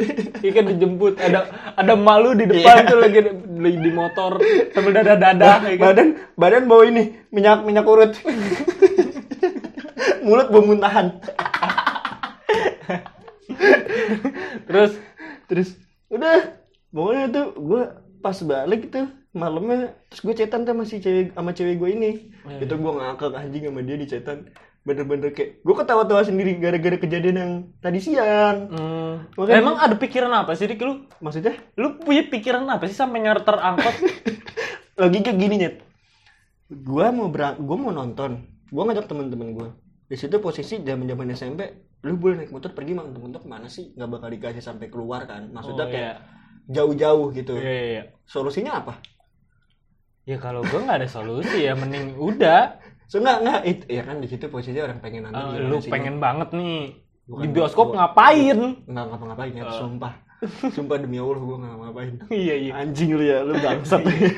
[0.49, 1.39] kan dijemput ada
[1.75, 2.87] ada malu di depan Iya.
[2.87, 4.39] tuh lagi di, di motor
[4.71, 5.75] sambil dada dada kan?
[5.75, 8.15] badan badan bawa ini minyak minyak urut
[10.23, 11.07] mulut bau muntahan.
[14.65, 14.91] Terus
[15.45, 15.69] terus
[16.07, 16.55] udah
[16.89, 17.81] pokoknya tuh gue
[18.19, 22.11] pas balik tuh malamnya terus gue cetan tuh sama si cewek sama cewek gue ini.
[22.43, 22.63] Iya.
[22.63, 24.39] itu gue ngakak anjing sama dia di cetan
[24.83, 28.67] bener-bener kayak gue ketawa-tawa sendiri gara-gara kejadian yang tadi siang.
[28.67, 30.83] Hmm, Makanya- emang ada pikiran apa sih Dik?
[30.83, 31.07] Lu?
[31.17, 31.55] maksudnya?
[31.79, 33.95] Lu punya pikiran apa sih sampai nyarter angkot?
[34.99, 35.75] lagi kayak gini nyet
[36.69, 38.43] gue mau berang gue mau nonton.
[38.67, 39.67] Gue ngajak temen-temen gue
[40.13, 41.61] di situ posisi zaman zaman SMP
[42.05, 43.97] lu boleh naik motor pergi mah untuk mana sih?
[43.97, 45.49] Nggak bakal dikasih sampai keluar kan?
[45.49, 46.15] Maksudnya Oh, kayak
[46.69, 47.57] jauh-jauh gitu.
[47.57, 48.03] Iya, iya, iya.
[48.23, 49.01] solusinya apa?
[50.23, 52.77] Ya kalau gua nggak ada solusi ya mending udah.
[53.09, 53.61] so nggak nggak.
[53.65, 57.01] Itu ya kan di situ posisi orang pengen Ah, gimana lu pengen banget nih.
[57.25, 58.59] Bukan di bioskop gua- ngapain?
[58.85, 59.73] nggak ngapa-ngapain ya Oh.
[59.81, 60.13] sumpah
[60.67, 62.13] sumpah demi allah gue nggak ngapain
[62.43, 62.71] iya iya.
[62.75, 64.29] anjing lu ya lu bangsat Iya,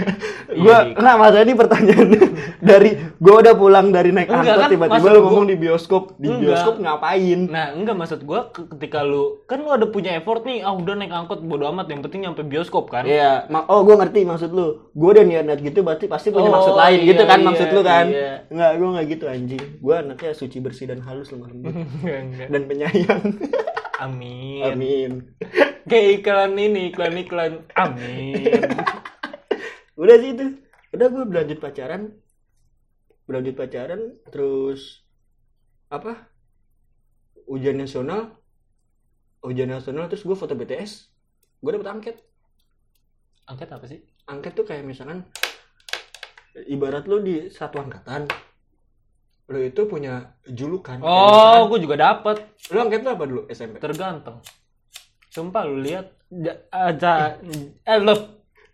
[0.61, 0.95] gue iya.
[0.95, 2.23] nah masa ini pertanyaannya
[2.59, 6.03] dari gue udah pulang dari naik Enggak, angkot kan, tiba-tiba lu gua- ngomong di bioskop
[6.15, 6.41] di Enggak.
[6.45, 10.61] bioskop ngapain Nah, enggak maksud gua ke- ketika lu kan lu ada punya effort nih,
[10.61, 13.03] ah udah naik angkot bodo amat yang penting nyampe bioskop kan.
[13.03, 14.91] Iya, ma- oh gue ngerti maksud lu.
[14.91, 17.67] Gue udah niat-niat gitu, berarti pasti punya Oh, maksud lain iya, gitu kan iya, maksud
[17.67, 18.05] lu kan?
[18.07, 18.31] iya.
[18.47, 19.63] Enggak, gue nggak gitu anjing.
[19.77, 21.73] Gue anaknya suci bersih dan halus lemah lembut
[22.51, 23.21] dan penyayang.
[23.97, 24.61] Amin.
[24.65, 25.11] Amin.
[25.85, 27.53] Kayak iklan ini, iklan-iklan.
[27.75, 28.61] Amin.
[30.01, 30.45] Udah sih itu.
[30.91, 32.15] Udah gue berlanjut pacaran,
[33.23, 35.05] berlanjut pacaran, terus
[35.87, 36.25] apa?
[37.45, 38.33] Ujian nasional,
[39.39, 41.11] ujian nasional, terus gue foto BTS,
[41.59, 42.17] gue dapet angket.
[43.45, 44.01] Angket apa sih?
[44.25, 45.21] angket tuh kayak misalkan
[46.65, 48.25] ibarat lu di satu angkatan
[49.45, 52.41] lu itu punya julukan Oh, gua juga misalkan-
[52.73, 54.41] lu angket lu apa dulu SMP Tergantung.
[55.35, 57.35] Sumpah lu lihat ja- aja
[57.83, 58.15] eh lu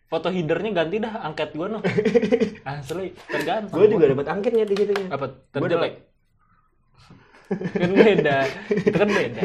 [0.05, 1.81] foto headernya ganti dah angket gue noh.
[2.69, 3.81] Asli tergantung.
[3.81, 5.93] Gue juga dapat angketnya di gitu apa Gua terjelek?
[7.51, 8.37] kan beda.
[8.71, 9.43] Itu kan beda.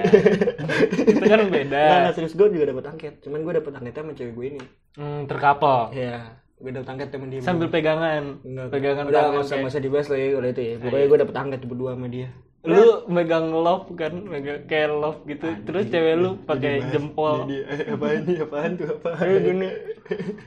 [0.95, 1.83] Itu kan beda.
[1.83, 3.15] Nah, nah, serius gue juga dapat angket.
[3.25, 4.61] Cuman gue dapat angketnya sama cewek gue ini.
[4.95, 7.41] hmm, terkapal Iya, gue dapat angket temen dia.
[7.45, 10.75] sambil pegangan Enggak, pegangan udah nggak usah usah dibahas lah ya kalau itu ya.
[10.81, 12.29] Pokoknya gue dapat angket berdua sama dia.
[12.67, 17.95] lu megang love kan megang kayak love gitu terus cewek lu pakai jempol Jadi, eh,
[17.95, 18.37] apaan nih?
[18.43, 18.89] Apaan tuh?
[18.91, 19.23] Apaan?
[19.23, 19.69] Eh, gini.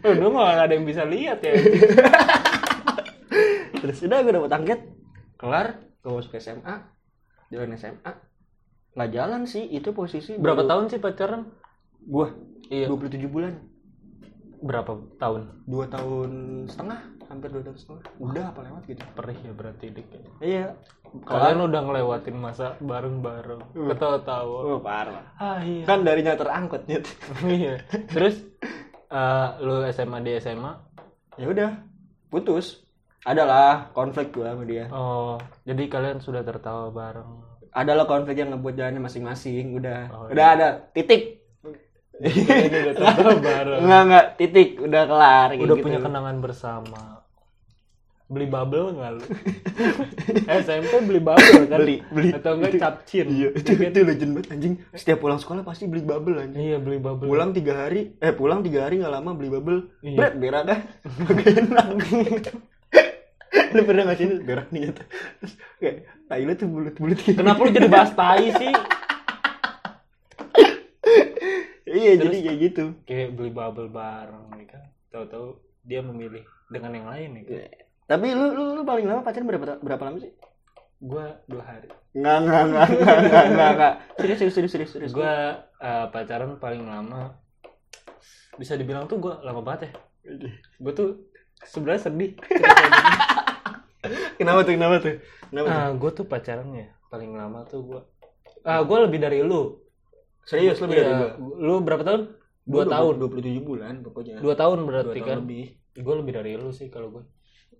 [0.03, 1.55] Eh, lu nggak ada yang bisa lihat ya
[3.79, 4.79] Terus udah gue dapat angket.
[5.39, 5.67] Kelar,
[6.03, 6.75] gue masuk SMA.
[7.47, 8.11] Jalan SMA.
[8.91, 11.47] Nggak jalan sih, itu posisi berapa tahun sih pacaran
[12.03, 12.27] Gue
[12.67, 13.55] iya 27 bulan.
[14.59, 15.41] Berapa tahun?
[15.65, 16.31] Dua tahun
[16.67, 16.99] setengah,
[17.31, 18.03] hampir dua tahun setengah.
[18.19, 19.03] Udah apa lewat gitu.
[19.15, 20.07] perih ya berarti dik
[20.43, 20.67] Iya.
[21.25, 24.59] kalian udah ngelewatin masa bareng-bareng ketawa-tawa.
[24.61, 25.25] Oh, parah.
[25.41, 25.81] ah iya.
[25.89, 27.09] Kan dari nyata angkot nyet.
[27.49, 27.81] iya.
[28.13, 28.45] Terus
[29.09, 30.71] eh, lu SMA di SMA
[31.39, 31.71] ya udah
[32.29, 32.85] putus.
[33.25, 34.85] Adalah konflik gue sama dia.
[34.93, 35.35] Oh
[35.65, 37.47] jadi kalian sudah tertawa bareng.
[37.73, 40.09] Adalah konflik yang ngebuat jalannya masing-masing udah.
[40.09, 42.08] Oh, udah ada titik Kalian udah tertawa bareng
[43.79, 44.25] enggak enggak.
[44.35, 44.69] Titik.
[44.83, 45.83] Udah kelar udah gitu.
[45.83, 47.23] punya kenangan bersama.
[48.29, 49.23] Beli bubble nggak lu?
[50.61, 52.29] SMP beli bubble kan Beli, beli.
[52.29, 53.25] atau enggak capcin.
[53.25, 54.73] iya itu, itu legend banget anjing.
[54.93, 56.61] Setiap pulang sekolah pasti beli bubble anjing.
[56.61, 57.25] Iya beli bubble.
[57.25, 59.89] Pulang tiga hari eh pulang tiga hari nggak lama beli bubble.
[60.05, 60.17] Iya.
[60.17, 60.79] berat berak dah
[61.25, 61.87] Kagak enak.
[63.73, 64.25] Lu pernah nggak sih?
[64.29, 65.03] Ini berak nih gitu
[65.41, 65.95] terus kayak
[66.29, 67.33] tai lu tuh bulut-bulut gitu.
[67.33, 68.69] Kenapa lu jadi bahas tai sih
[71.99, 72.83] iya jadi kayak gitu.
[73.03, 74.83] kayak beli bubble bareng nih kan?
[75.11, 77.59] Tahu-tahu dia memilih dengan yang lain nih kan?
[78.09, 80.31] Tapi lu, lu, lu paling lama pacaran berapa berapa lama sih?
[80.99, 81.87] Gua dua hari.
[82.15, 83.93] Nggak, nggak, nggak, nggak, nggak, nggak, nggak.
[84.17, 85.11] Serius, serius, serius, serius, serius.
[85.13, 85.33] gua
[85.77, 87.37] eh, pacaran paling lama
[88.57, 89.91] bisa dibilang tuh gua lama banget ya.
[90.81, 91.09] Gua tuh
[91.63, 92.31] sebenarnya sedih.
[94.39, 95.15] Kenapa tuh, kenapa tuh?
[95.51, 95.75] Kenapa tuh?
[95.75, 98.01] ah gua tuh pacarannya paling lama tuh gua
[98.63, 99.81] ah gua lebih dari lu
[100.49, 101.29] Serius, dari Iya, gua?
[101.59, 102.21] lu berapa tahun
[102.63, 104.37] dua tahun 27 bulan pokoknya.
[104.37, 105.65] dua tahun Dua berarti tahun kan lebih.
[105.95, 107.23] gue lebih dari lu sih kalau gue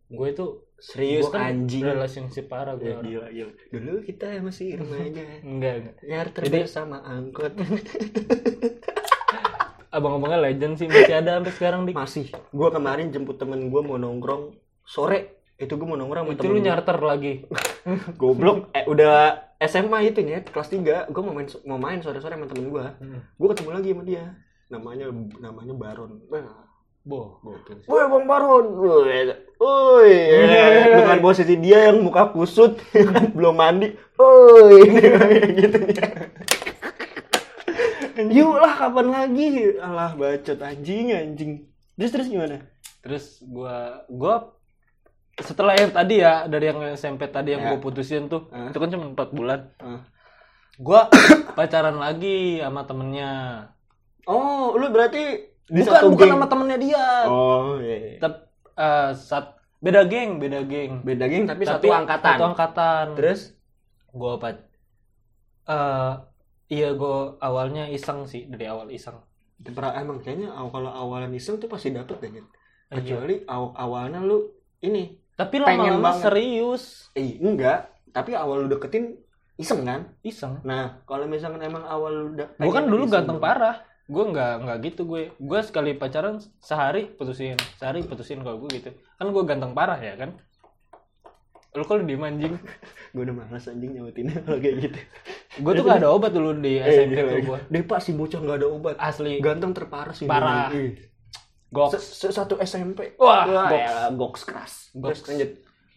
[0.08, 0.46] gue itu
[0.76, 1.84] Serius, gua kan anjing.
[1.84, 3.52] relationship parah gue Ya, gila, gila.
[3.70, 5.22] Dulu kita masih remaja.
[5.42, 7.54] enggak enggak Nyarter Jadi- bersama angkot.
[9.90, 12.30] abang-abangnya legend sih masih ada sampai sekarang di Masih.
[12.50, 14.54] Gua kemarin jemput temen gua mau nongkrong
[14.84, 15.39] sore.
[15.60, 16.66] Itu gua mau nongkrong sama itu lu gua.
[16.72, 17.34] nyarter lagi
[18.20, 18.72] Goblok.
[18.72, 21.12] Eh, udah SMA itu nih, kelas 3.
[21.12, 22.96] Gua mau main mau main sore-sore sama temen gua.
[23.36, 24.24] Gua ketemu lagi sama dia.
[24.72, 25.12] Namanya
[25.44, 26.24] namanya Baron.
[27.10, 27.88] Gokil sih.
[27.90, 30.14] Woi Bang Baron, woi, woi,
[31.00, 32.78] dengan posisi dia yang muka kusut,
[33.36, 34.84] belum mandi, woi,
[35.58, 35.80] gitu
[38.20, 39.80] Yuk lah kapan lagi?
[39.80, 41.66] Alah bacot anjing anjing.
[41.96, 42.62] Terus terus gimana?
[43.00, 43.78] terus gue
[44.12, 44.36] gue
[45.42, 47.70] setelah yang tadi ya dari yang SMP tadi yang Ya.
[47.70, 48.68] gue putusin tuh Ah.
[48.68, 50.04] itu kan cuma empat bulan Ah.
[50.76, 51.02] gue
[51.58, 53.32] pacaran lagi sama temennya
[54.24, 55.22] Oh, lu berarti
[55.66, 56.34] di bukan satu bukan geng.
[56.36, 57.96] sama temennya dia Oh, iya.
[57.98, 58.18] iya.
[58.20, 58.34] Tep,
[58.76, 62.36] eh, sat- beda geng beda geng Beda geng tapi, Tapi satu angkatan.
[62.36, 63.42] satu angkatan Terus
[64.10, 64.48] gue apa
[65.66, 66.14] eh
[66.70, 69.18] iya gue awalnya iseng sih dari awal iseng
[69.60, 72.32] pernah emang kayaknya kalau awalan iseng tuh pasti dapet deh.
[72.32, 72.44] Iya.
[72.90, 74.48] Kecuali aw- awalnya lu
[74.80, 79.16] ini tapi lama-lama serius eh enggak, tapi awal lu deketin
[79.56, 80.12] iseng kan?
[80.20, 83.48] iseng Nah, kalau misalkan emang awal lu udah gue kan dulu ganteng dulu.
[83.48, 83.80] parah
[84.10, 88.90] gue nggak nggak gitu gue gue sekali pacaran sehari putusin sehari putusin kalau gue gitu
[89.22, 90.34] kan gue ganteng parah ya kan
[91.78, 92.58] lu kalau diem anjing
[93.14, 95.00] Gue udah malas anjing nyautinnya kalau kayak gitu.
[95.62, 97.34] gue tuh gak ada obat dulu di SMP gila.
[97.42, 98.96] gue Deh pak si bocah nggak ada obat.
[98.98, 100.26] asli Ganteng terparah sih.
[100.26, 100.74] Parah.
[100.74, 100.98] Ih.
[101.70, 103.14] Goks Se- se- Satu SMP.
[103.16, 103.78] Wah, Wah, goks.
[103.78, 104.74] ya, goks keras.
[104.94, 105.22] Goks.
[105.22, 105.52] Terus lanjut.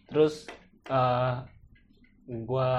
[0.06, 0.34] terus
[0.84, 1.34] eh
[2.28, 2.70] gue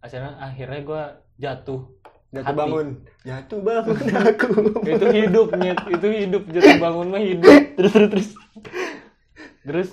[0.00, 1.02] akhirnya akhirnya gue
[1.38, 1.82] jatuh
[2.30, 2.60] Jatuh Hati.
[2.62, 2.88] bangun.
[3.20, 4.48] Jatuh bangun aku.
[4.86, 8.28] itu hidupnya itu hidup jatuh bangun mah hidup terus terus terus.
[9.60, 9.88] terus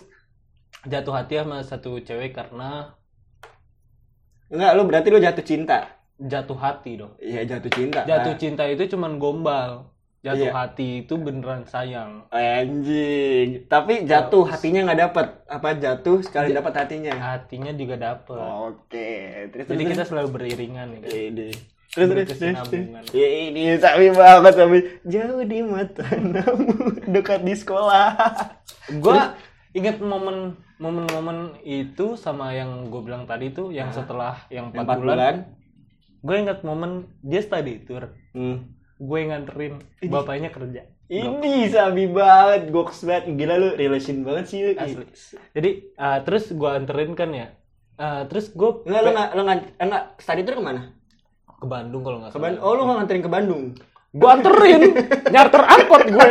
[0.85, 2.93] jatuh hati sama satu cewek karena
[4.47, 5.77] Enggak, lu berarti lu jatuh cinta.
[6.17, 8.01] jatuh hati dong Iya jatuh cinta.
[8.01, 9.91] jatuh Nah, cinta itu cuman gombal
[10.27, 10.53] jatuh Iya.
[10.53, 13.65] hati itu beneran sayang Anjing.
[13.65, 15.27] Tapi jatuh hatinya nggak dapet.
[15.45, 17.13] Apa jatuh sekali dapat hatinya?
[17.15, 19.09] hatinya juga dapet Oke.
[19.49, 21.09] Terus jadi terus, kita selalu beriringan ya kan?
[21.09, 21.49] Ini.
[21.89, 22.57] Terus terus.
[23.09, 26.05] Ya, ini tapi banget tapi jauh di mata
[26.35, 26.67] namun
[27.07, 28.13] dekat di sekolah.
[29.01, 29.17] gue
[29.73, 33.97] inget momen momen-momen itu sama yang gue bilang tadi tuh yang Hah?
[33.97, 35.35] setelah yang 4 Empat bulan, bulan.
[36.19, 38.76] gue inget momen dia study tour Hmm.
[38.97, 39.73] Gue nganterin
[40.09, 43.31] bapaknya kerja Ini sabi banget, goks banget.
[43.39, 44.71] Gila lu, relation banget sih lu.
[44.75, 45.07] Asli.
[45.55, 47.47] Jadi eh, terus gue anterin kan ya.
[47.95, 50.81] Eh, terus gue Enggak, lu enggak, lu enggak, enggak, study tour ke mana?
[51.57, 52.45] ke Bandung kalau nggak Ke salah.
[52.53, 52.61] Bandung.
[52.61, 53.63] Oh, lu enggak nganterin ke Bandung?
[54.13, 54.81] Gue anterin,
[55.33, 56.29] nyarter angkot gue.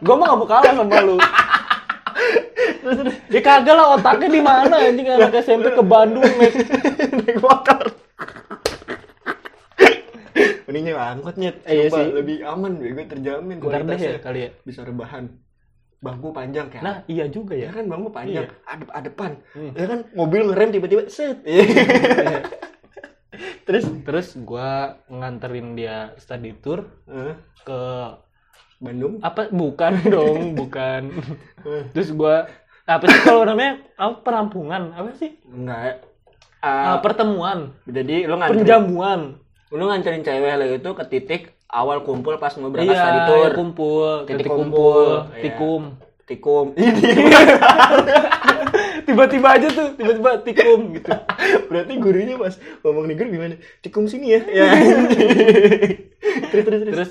[0.00, 1.16] gue mah gak mau kalah sama lu.
[3.30, 7.94] Ya kagak lah otaknya di mana anjing anak SMP ke Bandung Naik motor.
[10.70, 11.56] Mending nyewa angkot nyet.
[11.66, 12.06] Iya Coba, sih.
[12.14, 14.10] lebih aman, gue terjamin Bentar deh kualitasnya.
[14.14, 14.50] ya kali ya.
[14.62, 15.24] Bisa rebahan.
[15.98, 16.80] Bangku panjang kayak.
[16.80, 17.70] Nah iya juga ya ya.
[17.74, 19.32] kan bangku panjang, adep adepan.
[19.50, 19.74] Hmm.
[19.74, 21.42] Ya kan mobil ngerem tiba-tiba set.
[23.66, 24.70] Terus Terus gue
[25.08, 27.80] nganterin dia study tour eh, ke
[28.78, 29.20] Bandung.
[29.20, 31.12] apa bukan dong bukan
[31.92, 32.48] terus gua
[32.88, 36.00] apa sih kalau namanya apa perampungan apa sih Enggak.
[36.64, 39.20] Ah, Ah, pertemuan jadi lu nganterin penjamuan
[39.70, 43.38] lu nganterin cewek lo itu ke titik awal kumpul pas mau berangkat iya study tour.
[43.38, 45.42] iya, kumpul Titik titik kumpul, kumpul iya.
[45.46, 45.82] tikum
[46.30, 46.78] Tikum.
[49.10, 51.10] tiba-tiba aja tuh tiba-tiba tikum gitu
[51.66, 52.54] Berarti gurunya pas
[52.86, 53.58] ngomong nih guru gimana?
[53.82, 54.40] Tikum sini ya.
[54.46, 54.70] Ya.
[56.54, 56.94] terus terus terus.
[56.94, 57.10] terus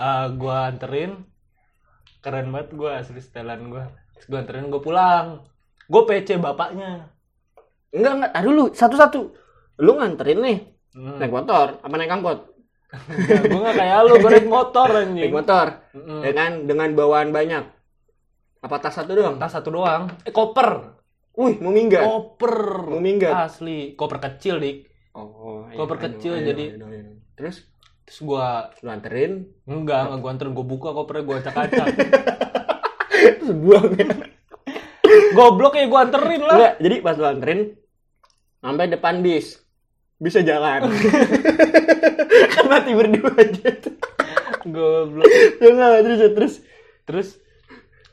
[0.00, 1.28] ah, gua anterin
[2.24, 5.44] keren banget gua asli setelan gua terus gua anterin gua pulang
[5.84, 7.12] gua PC bapaknya
[7.94, 9.20] Enggak enggak, tar dulu satu-satu.
[9.84, 10.58] Lu nganterin nih
[10.94, 11.18] hmm.
[11.18, 12.38] naik motor apa naik angkot?
[13.44, 15.66] gua nggak kayak lu gua naik motor anjing Naik motor.
[15.92, 16.20] Mm-mm.
[16.22, 17.64] Dengan dengan bawaan banyak.
[18.60, 19.34] Apa tas satu doang?
[19.36, 20.94] tas satu doang eh koper
[21.34, 22.00] Wih, mau minggat.
[22.00, 22.54] koper
[22.86, 23.34] Mau minggat.
[23.44, 26.74] asli koper kecil dik Oh, Koper kecil, jadi-
[27.34, 27.66] terus
[28.04, 31.86] terus gua lu anterin enggak enggak gua anterin gua buka kopernya gua acak-acak
[33.38, 33.90] terus buang.
[35.32, 37.60] goblok ya gua anterin lah Enggak, jadi pas lu anterin
[38.56, 39.63] sampai depan bis
[40.24, 40.88] bisa jalan.
[42.54, 43.70] kan mati berdua aja.
[44.64, 45.28] goblok
[45.60, 46.54] Ya enggak, terus terus.
[47.04, 47.28] terus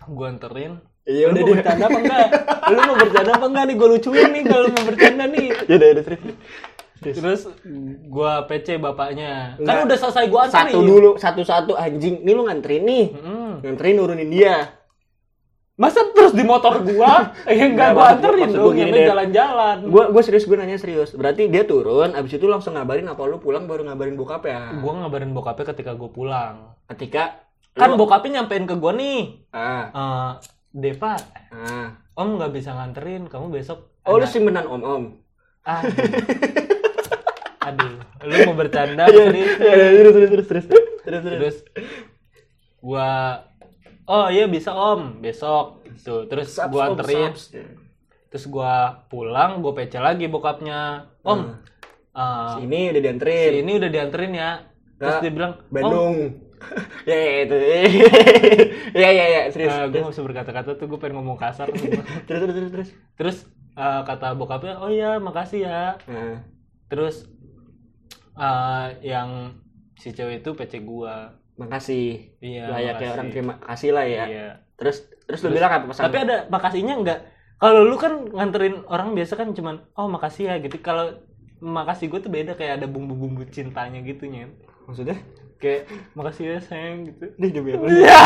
[0.04, 2.28] gua anterin Iya, udah udah mau bercanda apa enggak
[2.68, 5.88] lu mau bercanda apa enggak nih gua lucuin nih kalau mau bercanda nih Ya udah,
[5.90, 6.22] udah terus.
[7.02, 7.42] terus
[8.06, 9.72] gua PC bapaknya Enggak.
[9.72, 12.22] kan udah selesai gua anterin Satu dulu, satu-satu anjing.
[12.22, 13.06] Ini lu nganterin nih.
[13.10, 13.52] Mm-mm.
[13.64, 14.56] Nganterin nurunin dia.
[15.82, 19.00] Masa terus di motor gua eh Enggak, enggak gua gua- anterin dong gua gini nyampe
[19.04, 21.10] jalan-jalan Gua gua serius gue nanya serius.
[21.12, 24.78] Berarti dia turun, abis itu langsung ngabarin apa lu pulang baru ngabarin bokap ya?
[24.78, 26.56] gua ngabarin bokapnya ketika gua pulang
[26.86, 27.42] Ketika
[27.74, 30.30] kan lu- bokapnya nyampein ke gua nih ah, eh
[30.72, 31.18] Deva
[31.50, 31.88] ah.
[32.14, 35.18] om nggak bisa nganterin kamu besok Oh, lu simpenan om-om.
[35.62, 35.82] Ah.
[37.64, 40.66] Aduh, lu mau bercanda Iya, serius iya, terus terus terus terus.
[41.02, 41.38] Terus terus.
[41.38, 41.58] Terus
[42.80, 43.10] gua
[44.12, 46.28] Oh iya bisa om besok gitu.
[46.28, 47.32] Terus gua anterin.
[47.32, 47.56] saps.
[48.28, 51.08] Terus gua pulang, gua PC lagi bokapnya.
[51.24, 51.40] Om,
[52.12, 53.52] eh, Ini udah dianterin.
[53.56, 54.52] si ini udah dianterin ya.
[55.00, 56.16] Terus Ke dia bilang, Om, Bandung.
[57.10, 57.56] ya ya itu.
[59.02, 59.72] ya ya ya serius.
[59.72, 61.72] gua gak bisa berkata-kata tuh, gua pengen ngomong kasar.
[62.28, 62.90] terus terus terus terus.
[63.16, 63.38] Terus
[63.80, 65.96] eh, kata bokapnya, oh iya makasih ya.
[66.12, 66.44] Nah,
[66.92, 67.32] Terus
[68.36, 69.56] eh, yang
[69.96, 71.41] si cewek itu PC gua.
[71.56, 72.36] Makasih.
[72.40, 72.68] Iya.
[72.70, 73.14] Layaknya makasih.
[73.16, 74.26] orang terima kasih lah ya.
[74.28, 74.48] Iya.
[74.76, 76.04] Terus terus lu Terus- bilang apa pesan?
[76.10, 77.20] Tapi ada makasihnya enggak.
[77.62, 80.82] Kalau lu kan nganterin orang biasa kan cuman oh makasih ya gitu.
[80.82, 81.14] Kalau
[81.62, 84.50] makasih gue tuh beda kayak ada bumbu-bumbu cintanya gitu nya.
[84.90, 85.14] maksudnya?
[85.62, 87.30] Kayak makasih ya sayang gitu.
[87.38, 87.86] Nih demi apa?
[87.94, 88.18] Ya.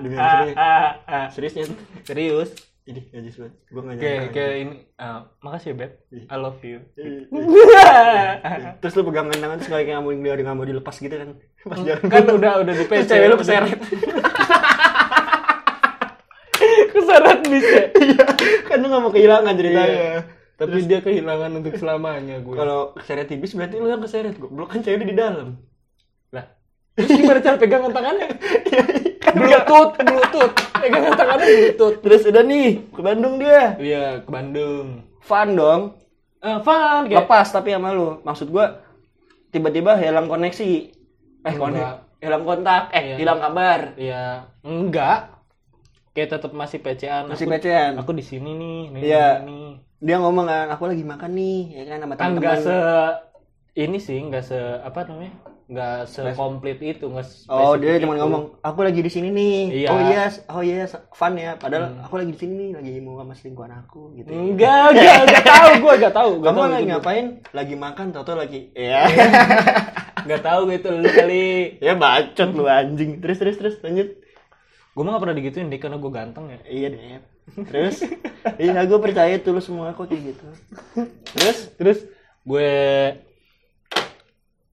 [0.00, 1.28] Demi apa?
[1.28, 1.68] Seriusnya?
[2.08, 2.56] Serius.
[2.86, 3.54] Ini aja banget.
[3.66, 4.34] Gua enggak Kayak nyangka.
[4.38, 5.92] kayak ini eh, makasih ya beb.
[6.30, 6.78] I love you.
[8.80, 11.30] Terus lu pegangan tangan terus kayak nggak mau nggak mau dilepas gitu kan?
[11.66, 12.02] Pas jalan.
[12.06, 13.10] kan udah udah di PC.
[13.10, 13.74] cewek lu keseret.
[16.94, 17.80] keseret bisa.
[17.98, 18.24] Iya,
[18.64, 19.90] kan lu nggak mau kehilangan ceritanya.
[19.90, 20.18] Iya.
[20.56, 22.54] Tapi dia kehilangan untuk selamanya gue.
[22.54, 24.38] Kalau keseret tipis berarti lu yang keseret.
[24.38, 25.58] Goblok kan cewek di dalam.
[26.30, 26.46] Lah.
[26.94, 28.28] Terus gimana cara pegangan tangannya?
[29.36, 30.52] Bluetooth, Bluetooth.
[30.74, 31.96] Pegangan tangannya Bluetooth.
[32.00, 33.76] Terus udah nih ke Bandung dia.
[33.76, 34.86] Iya, ke Bandung.
[35.20, 35.80] Fun dong.
[36.38, 38.20] Eh, fun kayak Lepas tapi sama lu.
[38.22, 38.80] Maksud gua
[39.48, 40.70] tiba-tiba hilang koneksi.
[40.72, 40.82] Eh,
[41.46, 41.58] Enggak.
[41.58, 41.86] konek.
[42.16, 43.16] Hilang kontak, eh Iya.
[43.18, 43.80] hilang kabar.
[43.94, 44.22] ya
[44.62, 45.36] enggak.
[46.10, 47.28] Kayak tetap masih PC-an.
[47.28, 47.92] Masih pecean.
[47.96, 49.44] Aku di sini nih, nih, Iya.
[49.44, 49.68] nih.
[49.96, 52.64] Dia ngomong kan, aku lagi makan nih, ya kan sama Kan enggak teman-teman.
[52.64, 52.76] se
[53.76, 55.32] ini sih, enggak se apa namanya?
[55.66, 59.82] Enggak sekomplit itu, enggak Oh, dia cuma ngomong, aku lagi di sini nih.
[59.82, 59.88] Iya.
[59.90, 60.22] Oh iya,
[60.54, 61.58] oh iya, fun ya.
[61.58, 64.30] Padahal aku lagi di sini nih, lagi mau sama selingkuhan aku gitu.
[64.30, 64.38] ya.
[64.38, 66.30] Enggak, enggak, enggak tahu gue, enggak tahu.
[66.38, 66.90] Enggak Kamu tahu lagi itu.
[66.94, 67.26] ngapain?
[67.50, 68.60] Lagi makan, tau lagi.
[68.78, 69.00] Iya.
[70.22, 71.46] Enggak tahu gitu lu kali.
[71.82, 73.10] ya bacot lu anjing.
[73.18, 74.08] Terus terus terus lanjut.
[74.96, 76.58] Gue mah gak pernah digituin deh karena gue ganteng ya.
[76.64, 77.20] Iya deh.
[77.68, 78.02] Terus,
[78.58, 80.46] iya gue percaya tuh lu semua kok kayak gitu.
[81.36, 81.98] Terus, Terus
[82.46, 82.70] gue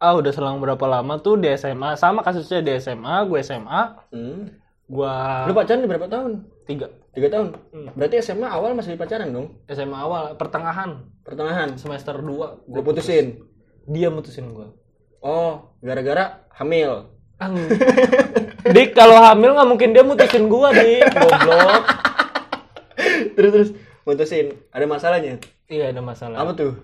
[0.03, 3.81] ah udah selang berapa lama tuh di SMA sama kasusnya di SMA gue SMA
[4.11, 4.51] Hmm.
[4.83, 5.13] gue
[5.47, 6.31] Lu pacaran berapa tahun?
[6.63, 7.53] tiga Tiga tahun.
[7.69, 7.87] Hmm.
[7.93, 9.55] Berarti SMA awal masih pacaran dong?
[9.65, 11.77] SMA awal pertengahan Pertengahan.
[11.77, 13.39] semester 2 Gue putusin.
[13.85, 14.67] dia mutusin gue
[15.19, 17.07] Oh, gara-gara hamil.
[18.65, 21.83] Dik kalau hamil nggak mungkin dia mutusin gue dik goblok
[23.33, 23.69] terus terus
[24.03, 24.59] putusin.
[24.69, 25.39] Ada masalahnya?
[25.65, 26.75] iya ada masalah Apa tuh?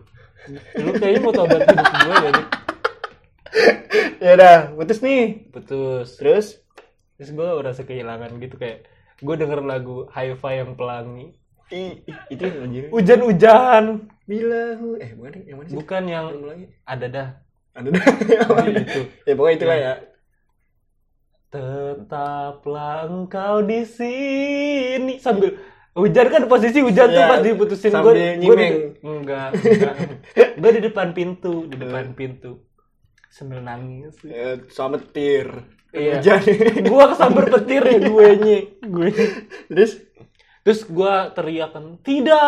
[0.74, 2.48] lu kayaknya mau tobat hidup gue ya dik
[4.24, 5.50] ya udah, putus nih.
[5.54, 6.48] putus Terus?
[7.16, 8.88] terus gue merasa kehilangan gitu kayak
[9.20, 11.36] gue denger lagu hi-fi yang pelangi
[11.70, 12.84] I, itu yang anjir.
[12.90, 13.84] hujan-hujan
[14.24, 15.76] Bila eh bukan yang mana sih?
[15.76, 16.66] bukan yang lagi.
[16.86, 17.30] ada dah
[17.76, 18.06] Ada dah.
[18.56, 18.80] Mana?
[18.82, 19.94] itu ya pokoknya itulah ya.
[21.50, 25.58] tetaplah engkau di sini sambil
[25.98, 28.76] hujan kan posisi hujan tuh Iya, pas diputusin gue nyimeng.
[29.02, 29.94] enggak enggak
[30.62, 32.69] gue di depan pintu di depan pintu
[33.30, 35.48] sambil nangis Eh, sama petir.
[35.90, 36.18] Iya.
[36.22, 36.42] Hujan.
[36.84, 39.10] gue kesambar petir ya gue nye gue
[39.68, 39.98] terus
[40.60, 42.46] terus gue teriakan tidak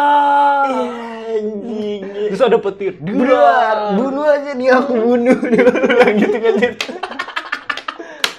[1.25, 2.01] anjing.
[2.27, 3.77] terus ada petir Bunuh, Duar.
[3.95, 6.75] bunuh aja dia aku bunuh dia bilang gitu kan Dit.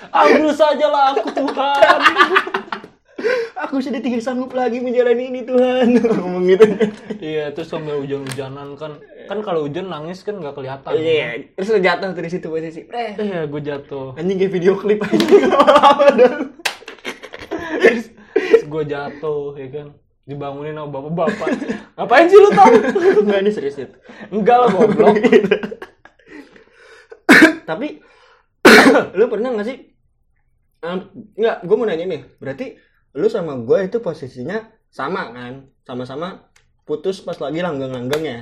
[0.08, 1.98] ambil sajalah aku Tuhan
[3.68, 5.96] Aku sudah tidak sanggup lagi menjalani ini Tuhan.
[6.18, 6.66] Ngomong gitu.
[7.22, 8.98] iya terus sambil hujan-hujanan kan
[9.30, 12.80] kan kalau hujan nangis kan nggak kelihatan Iya, terus lo jatuh dari situ posisi.
[12.90, 15.00] Iya gue jatuh Anjing kayak video klip.
[15.02, 16.38] Apa dong?
[17.82, 18.12] terus
[18.66, 19.86] gue jatuh ya kan
[20.22, 21.48] dibangunin sama bapak-bapak
[21.98, 22.70] ngapain sih lu tau
[23.26, 23.90] Enggak ini serius Dit.
[24.30, 25.18] enggak lah goblok
[27.62, 27.88] Tapi
[29.18, 29.78] lu pernah gak sih?
[31.38, 32.22] Enggak, gue mau nanya nih.
[32.42, 32.66] Berarti
[33.12, 34.58] lu sama gue itu posisinya
[34.92, 35.68] sama kan?
[35.84, 36.48] Sama-sama
[36.84, 38.40] putus pas lagi langgang-langgang ya?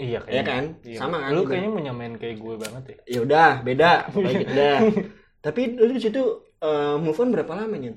[0.00, 0.64] iya Iya kan?
[0.84, 0.98] Iya.
[0.98, 1.30] Sama kan?
[1.36, 3.92] lu kayaknya mau nyamain kayak gue banget ya Ya udah, beda.
[4.12, 4.78] Gitu dah.
[5.44, 6.22] Tapi lu di situ
[6.60, 7.92] eh, move on berapa lama nih?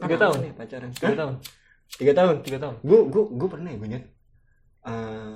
[0.00, 0.36] Tiga tahun.
[0.44, 0.90] nih pacaran?
[0.96, 1.34] tiga tahun
[1.90, 2.36] Tiga tahun.
[2.46, 4.04] tiga tahun Gue gue gue pernah ya gue nyet.
[4.80, 5.34] Eh,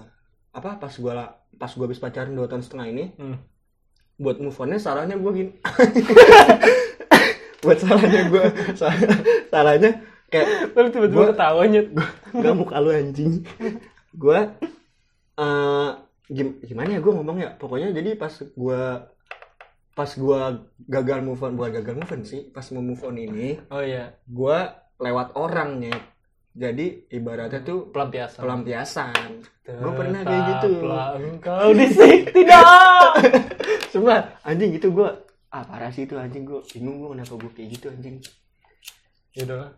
[0.55, 1.13] apa pas gue
[1.59, 3.37] pas gue habis pacaran dua tahun setengah ini hmm.
[4.23, 5.51] buat move onnya salahnya gue gini
[7.65, 8.45] buat salahnya gue
[9.51, 9.91] salahnya
[10.29, 11.81] kayak Lalu tiba-tiba ketawanya.
[12.35, 13.43] gak muka lu anjing.
[14.13, 14.39] Gue
[15.35, 15.91] eh
[16.29, 17.51] gim- gimana ya gue ngomong ya?
[17.55, 18.83] Pokoknya jadi pas gue
[19.95, 20.41] pas gue
[20.85, 24.11] gagal move on bukan gagal move on sih pas mau move on ini oh iya.
[24.27, 24.59] gue
[24.99, 26.03] lewat orang Nyet.
[26.51, 28.43] jadi ibaratnya tuh pelampiasan.
[28.43, 29.43] pelampiasan.
[29.67, 30.71] Gua pernah kayak gitu.
[31.19, 31.87] Engkau di
[32.31, 33.11] tidak!
[33.91, 35.09] Sumpah, anjing gitu gue
[35.55, 38.19] ah parah sih itu anjing gue bingung gue kenapa gue kayak gitu anjing
[39.35, 39.75] Yaudah,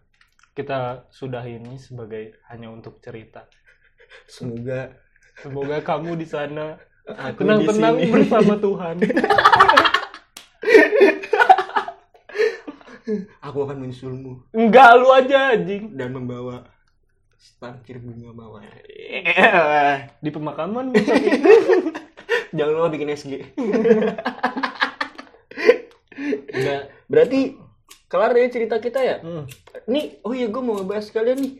[0.53, 3.49] kita sudah ini sebagai hanya untuk cerita.
[4.29, 4.93] semoga
[5.37, 6.77] Semoga kamu di sana
[7.37, 8.97] tenang-tenang bersama Tuhan.
[13.39, 15.93] aku akan menyusulmu Enggak lu aja anjing.
[15.95, 16.67] dan membawa
[17.37, 18.65] setangkir bunga mawar
[20.19, 20.91] Di pemakaman
[22.57, 23.33] jangan lupa bikin SG.
[27.07, 27.55] berarti
[28.07, 29.45] kelar ya cerita kita ya Hmm.
[29.87, 31.55] nih oh iya gue mau bahas kalian nih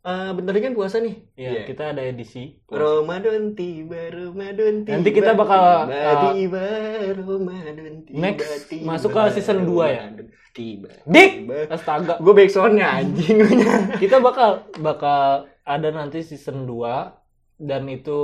[0.00, 1.62] Eh bentar lagi kan puasa nih Ya, Iya.
[1.68, 2.56] kita ada edisi.
[2.66, 4.96] Ramadan tiba, Ramadan tiba.
[4.96, 6.64] Nanti kita bakal, tiba, uh, tiba,
[7.12, 8.16] Ramadan tiba.
[8.18, 10.00] next tiba, masuk ke season dua ya?
[10.08, 10.88] Ramadan Tiba.
[11.04, 11.56] Dik, tiba.
[11.68, 12.14] astaga.
[12.16, 13.44] Gue backsoundnya anjing.
[14.02, 17.14] Kita bakal bakal ada nanti season 2
[17.60, 18.18] dan itu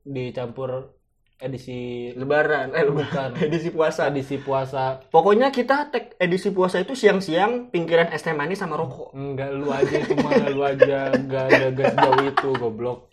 [0.00, 0.95] dicampur
[1.38, 1.78] edisi
[2.12, 4.08] Lebaran, eh bukan edisi puasa.
[4.08, 5.04] edisi puasa.
[5.06, 9.12] Pokoknya kita tag edisi puasa itu siang-siang pinggiran es teh manis sama rokok.
[9.12, 12.98] Enggak lu aja itu mah lu aja enggak ada gas jauh itu goblok.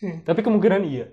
[0.00, 1.04] Tapi kemungkinan iya.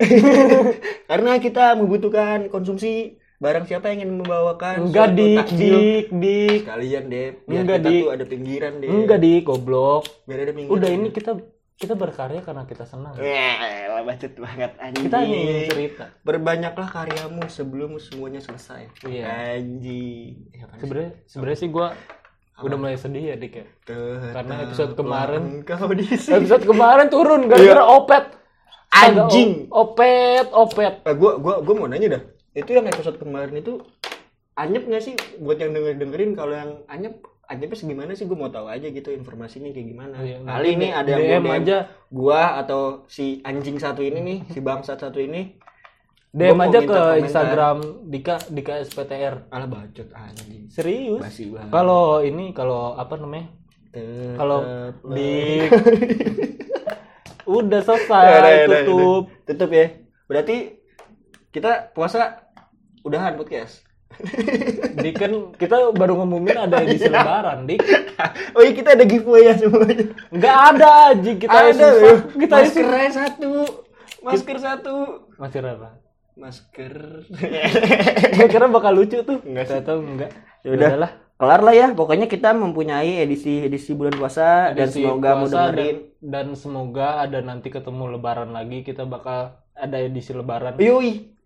[1.09, 5.75] Karena kita membutuhkan konsumsi barang siapa yang ingin membawakan Enggak dik takjil.
[5.75, 6.59] dik dik.
[6.65, 8.01] Sekalian deh, biar Enggak, kita Dik.
[8.01, 8.89] tuh ada pinggiran deh.
[8.89, 10.03] Enggak dik goblok.
[10.25, 10.73] Biar ada pinggiran.
[10.73, 11.31] Udah ini kita
[11.77, 13.13] kita berkarya karena kita senang.
[13.21, 15.03] Eh, bacot banget anjing.
[15.05, 16.05] Kita ingin cerita.
[16.25, 18.89] Berbanyaklah karyamu sebelum semuanya selesai.
[19.05, 19.25] Iya.
[19.61, 20.49] Anjing.
[20.57, 20.81] Apaan sih?
[20.81, 21.87] Sebenarnya sebenarnya sih gua
[22.57, 23.65] udah mulai sedih ya dik ya.
[24.33, 26.41] Karena episode kemarin- Engkau di sini.
[26.41, 28.23] Episode kemarin turun gara-gara opet.
[28.87, 29.69] Astaga, Anjing.
[29.69, 30.93] Opet, opet.
[31.05, 32.21] Eh, gua gua gua mau nanya dah.
[32.57, 33.77] Itu yang episode kemarin itu
[34.57, 38.51] anyep nggak sih buat yang denger dengerin kalau yang anyep anyepnya segimana sih gue mau
[38.51, 40.15] tahu aja gitu informasinya kayak gimana.
[40.19, 41.77] Iya, Kali ini ada yang DM aja,
[42.11, 45.55] gua atau si anjing satu ini nih, si bangsat satu ini.
[46.35, 47.17] DM aja ke komentar.
[47.23, 47.77] Instagram
[48.11, 49.47] Dika Dika SPTR.
[49.49, 50.67] Alah bacot anjing.
[50.69, 51.23] Serius?
[51.71, 53.47] Kalau ini kalau apa namanya?
[54.37, 54.59] Kalau
[55.15, 55.65] di
[57.47, 59.23] udah selesai udah, udah, tutup.
[59.23, 59.45] udah.
[59.47, 59.87] tutup ya.
[60.27, 60.55] Berarti
[61.55, 62.51] kita puasa
[63.07, 63.86] udahan podcast.
[64.97, 67.79] Dik kan kita baru ngumumin ada edisi lebaran, Dik.
[68.57, 70.05] oh iya kita ada giveaway ya semuanya.
[70.33, 71.31] Enggak ada, Ji.
[71.37, 72.17] Kita ada susah.
[72.33, 72.55] Kita.
[72.63, 73.51] Maskernya satu.
[74.25, 74.95] Masker satu.
[75.37, 75.89] Masker apa?
[76.37, 76.93] Masker.
[78.37, 79.37] Gue kira bakal lucu tuh.
[79.45, 79.81] Enggak sih.
[79.85, 80.31] Tahu enggak.
[80.65, 80.89] Ya udah.
[80.97, 81.11] Udahlah.
[81.37, 81.87] Kelar lah ya.
[81.93, 85.97] Pokoknya kita mempunyai edisi edisi bulan puasa dan Edisi semoga mau puasa dengerin.
[86.25, 91.36] dan, dan semoga ada nanti ketemu lebaran lagi kita bakal ada edisi lebaran Yoi.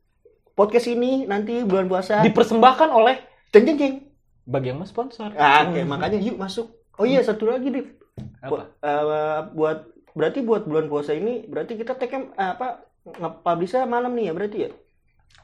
[0.51, 2.21] Podcast ini nanti bulan puasa.
[2.21, 3.17] dipersembahkan oleh
[3.49, 3.95] Ceng ceng ceng.
[4.41, 6.67] bagi yang mau sponsor Ah, oke, makanya yuk masuk.
[6.95, 7.85] Oh iya, satu lagi deh.
[8.41, 8.67] apa
[9.51, 14.57] buat berarti buat bulan puasa ini berarti kita take apa nge-publishnya malam nih ya berarti
[14.59, 14.71] ya?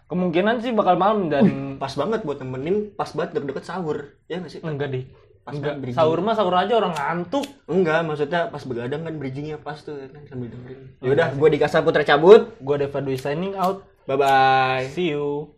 [0.08, 1.46] kemungkinan sih bakal malam dan
[1.76, 3.98] Pas banget buat nemenin pas banget deket-deket sahur.
[4.26, 4.60] Ya nggak sih?
[4.62, 5.04] enggak deh
[5.42, 9.58] Pas enggak kan sahur mah sahur aja orang ngantuk Enggak, maksudnya pas begadang kan bridgingnya
[9.58, 10.80] pas tuh kan sambil dengerin.
[11.00, 12.52] Ya udah, gue Dika Saputra cabut.
[12.58, 14.90] gue Deva Dwi signing out Bye bye.
[14.96, 15.57] see you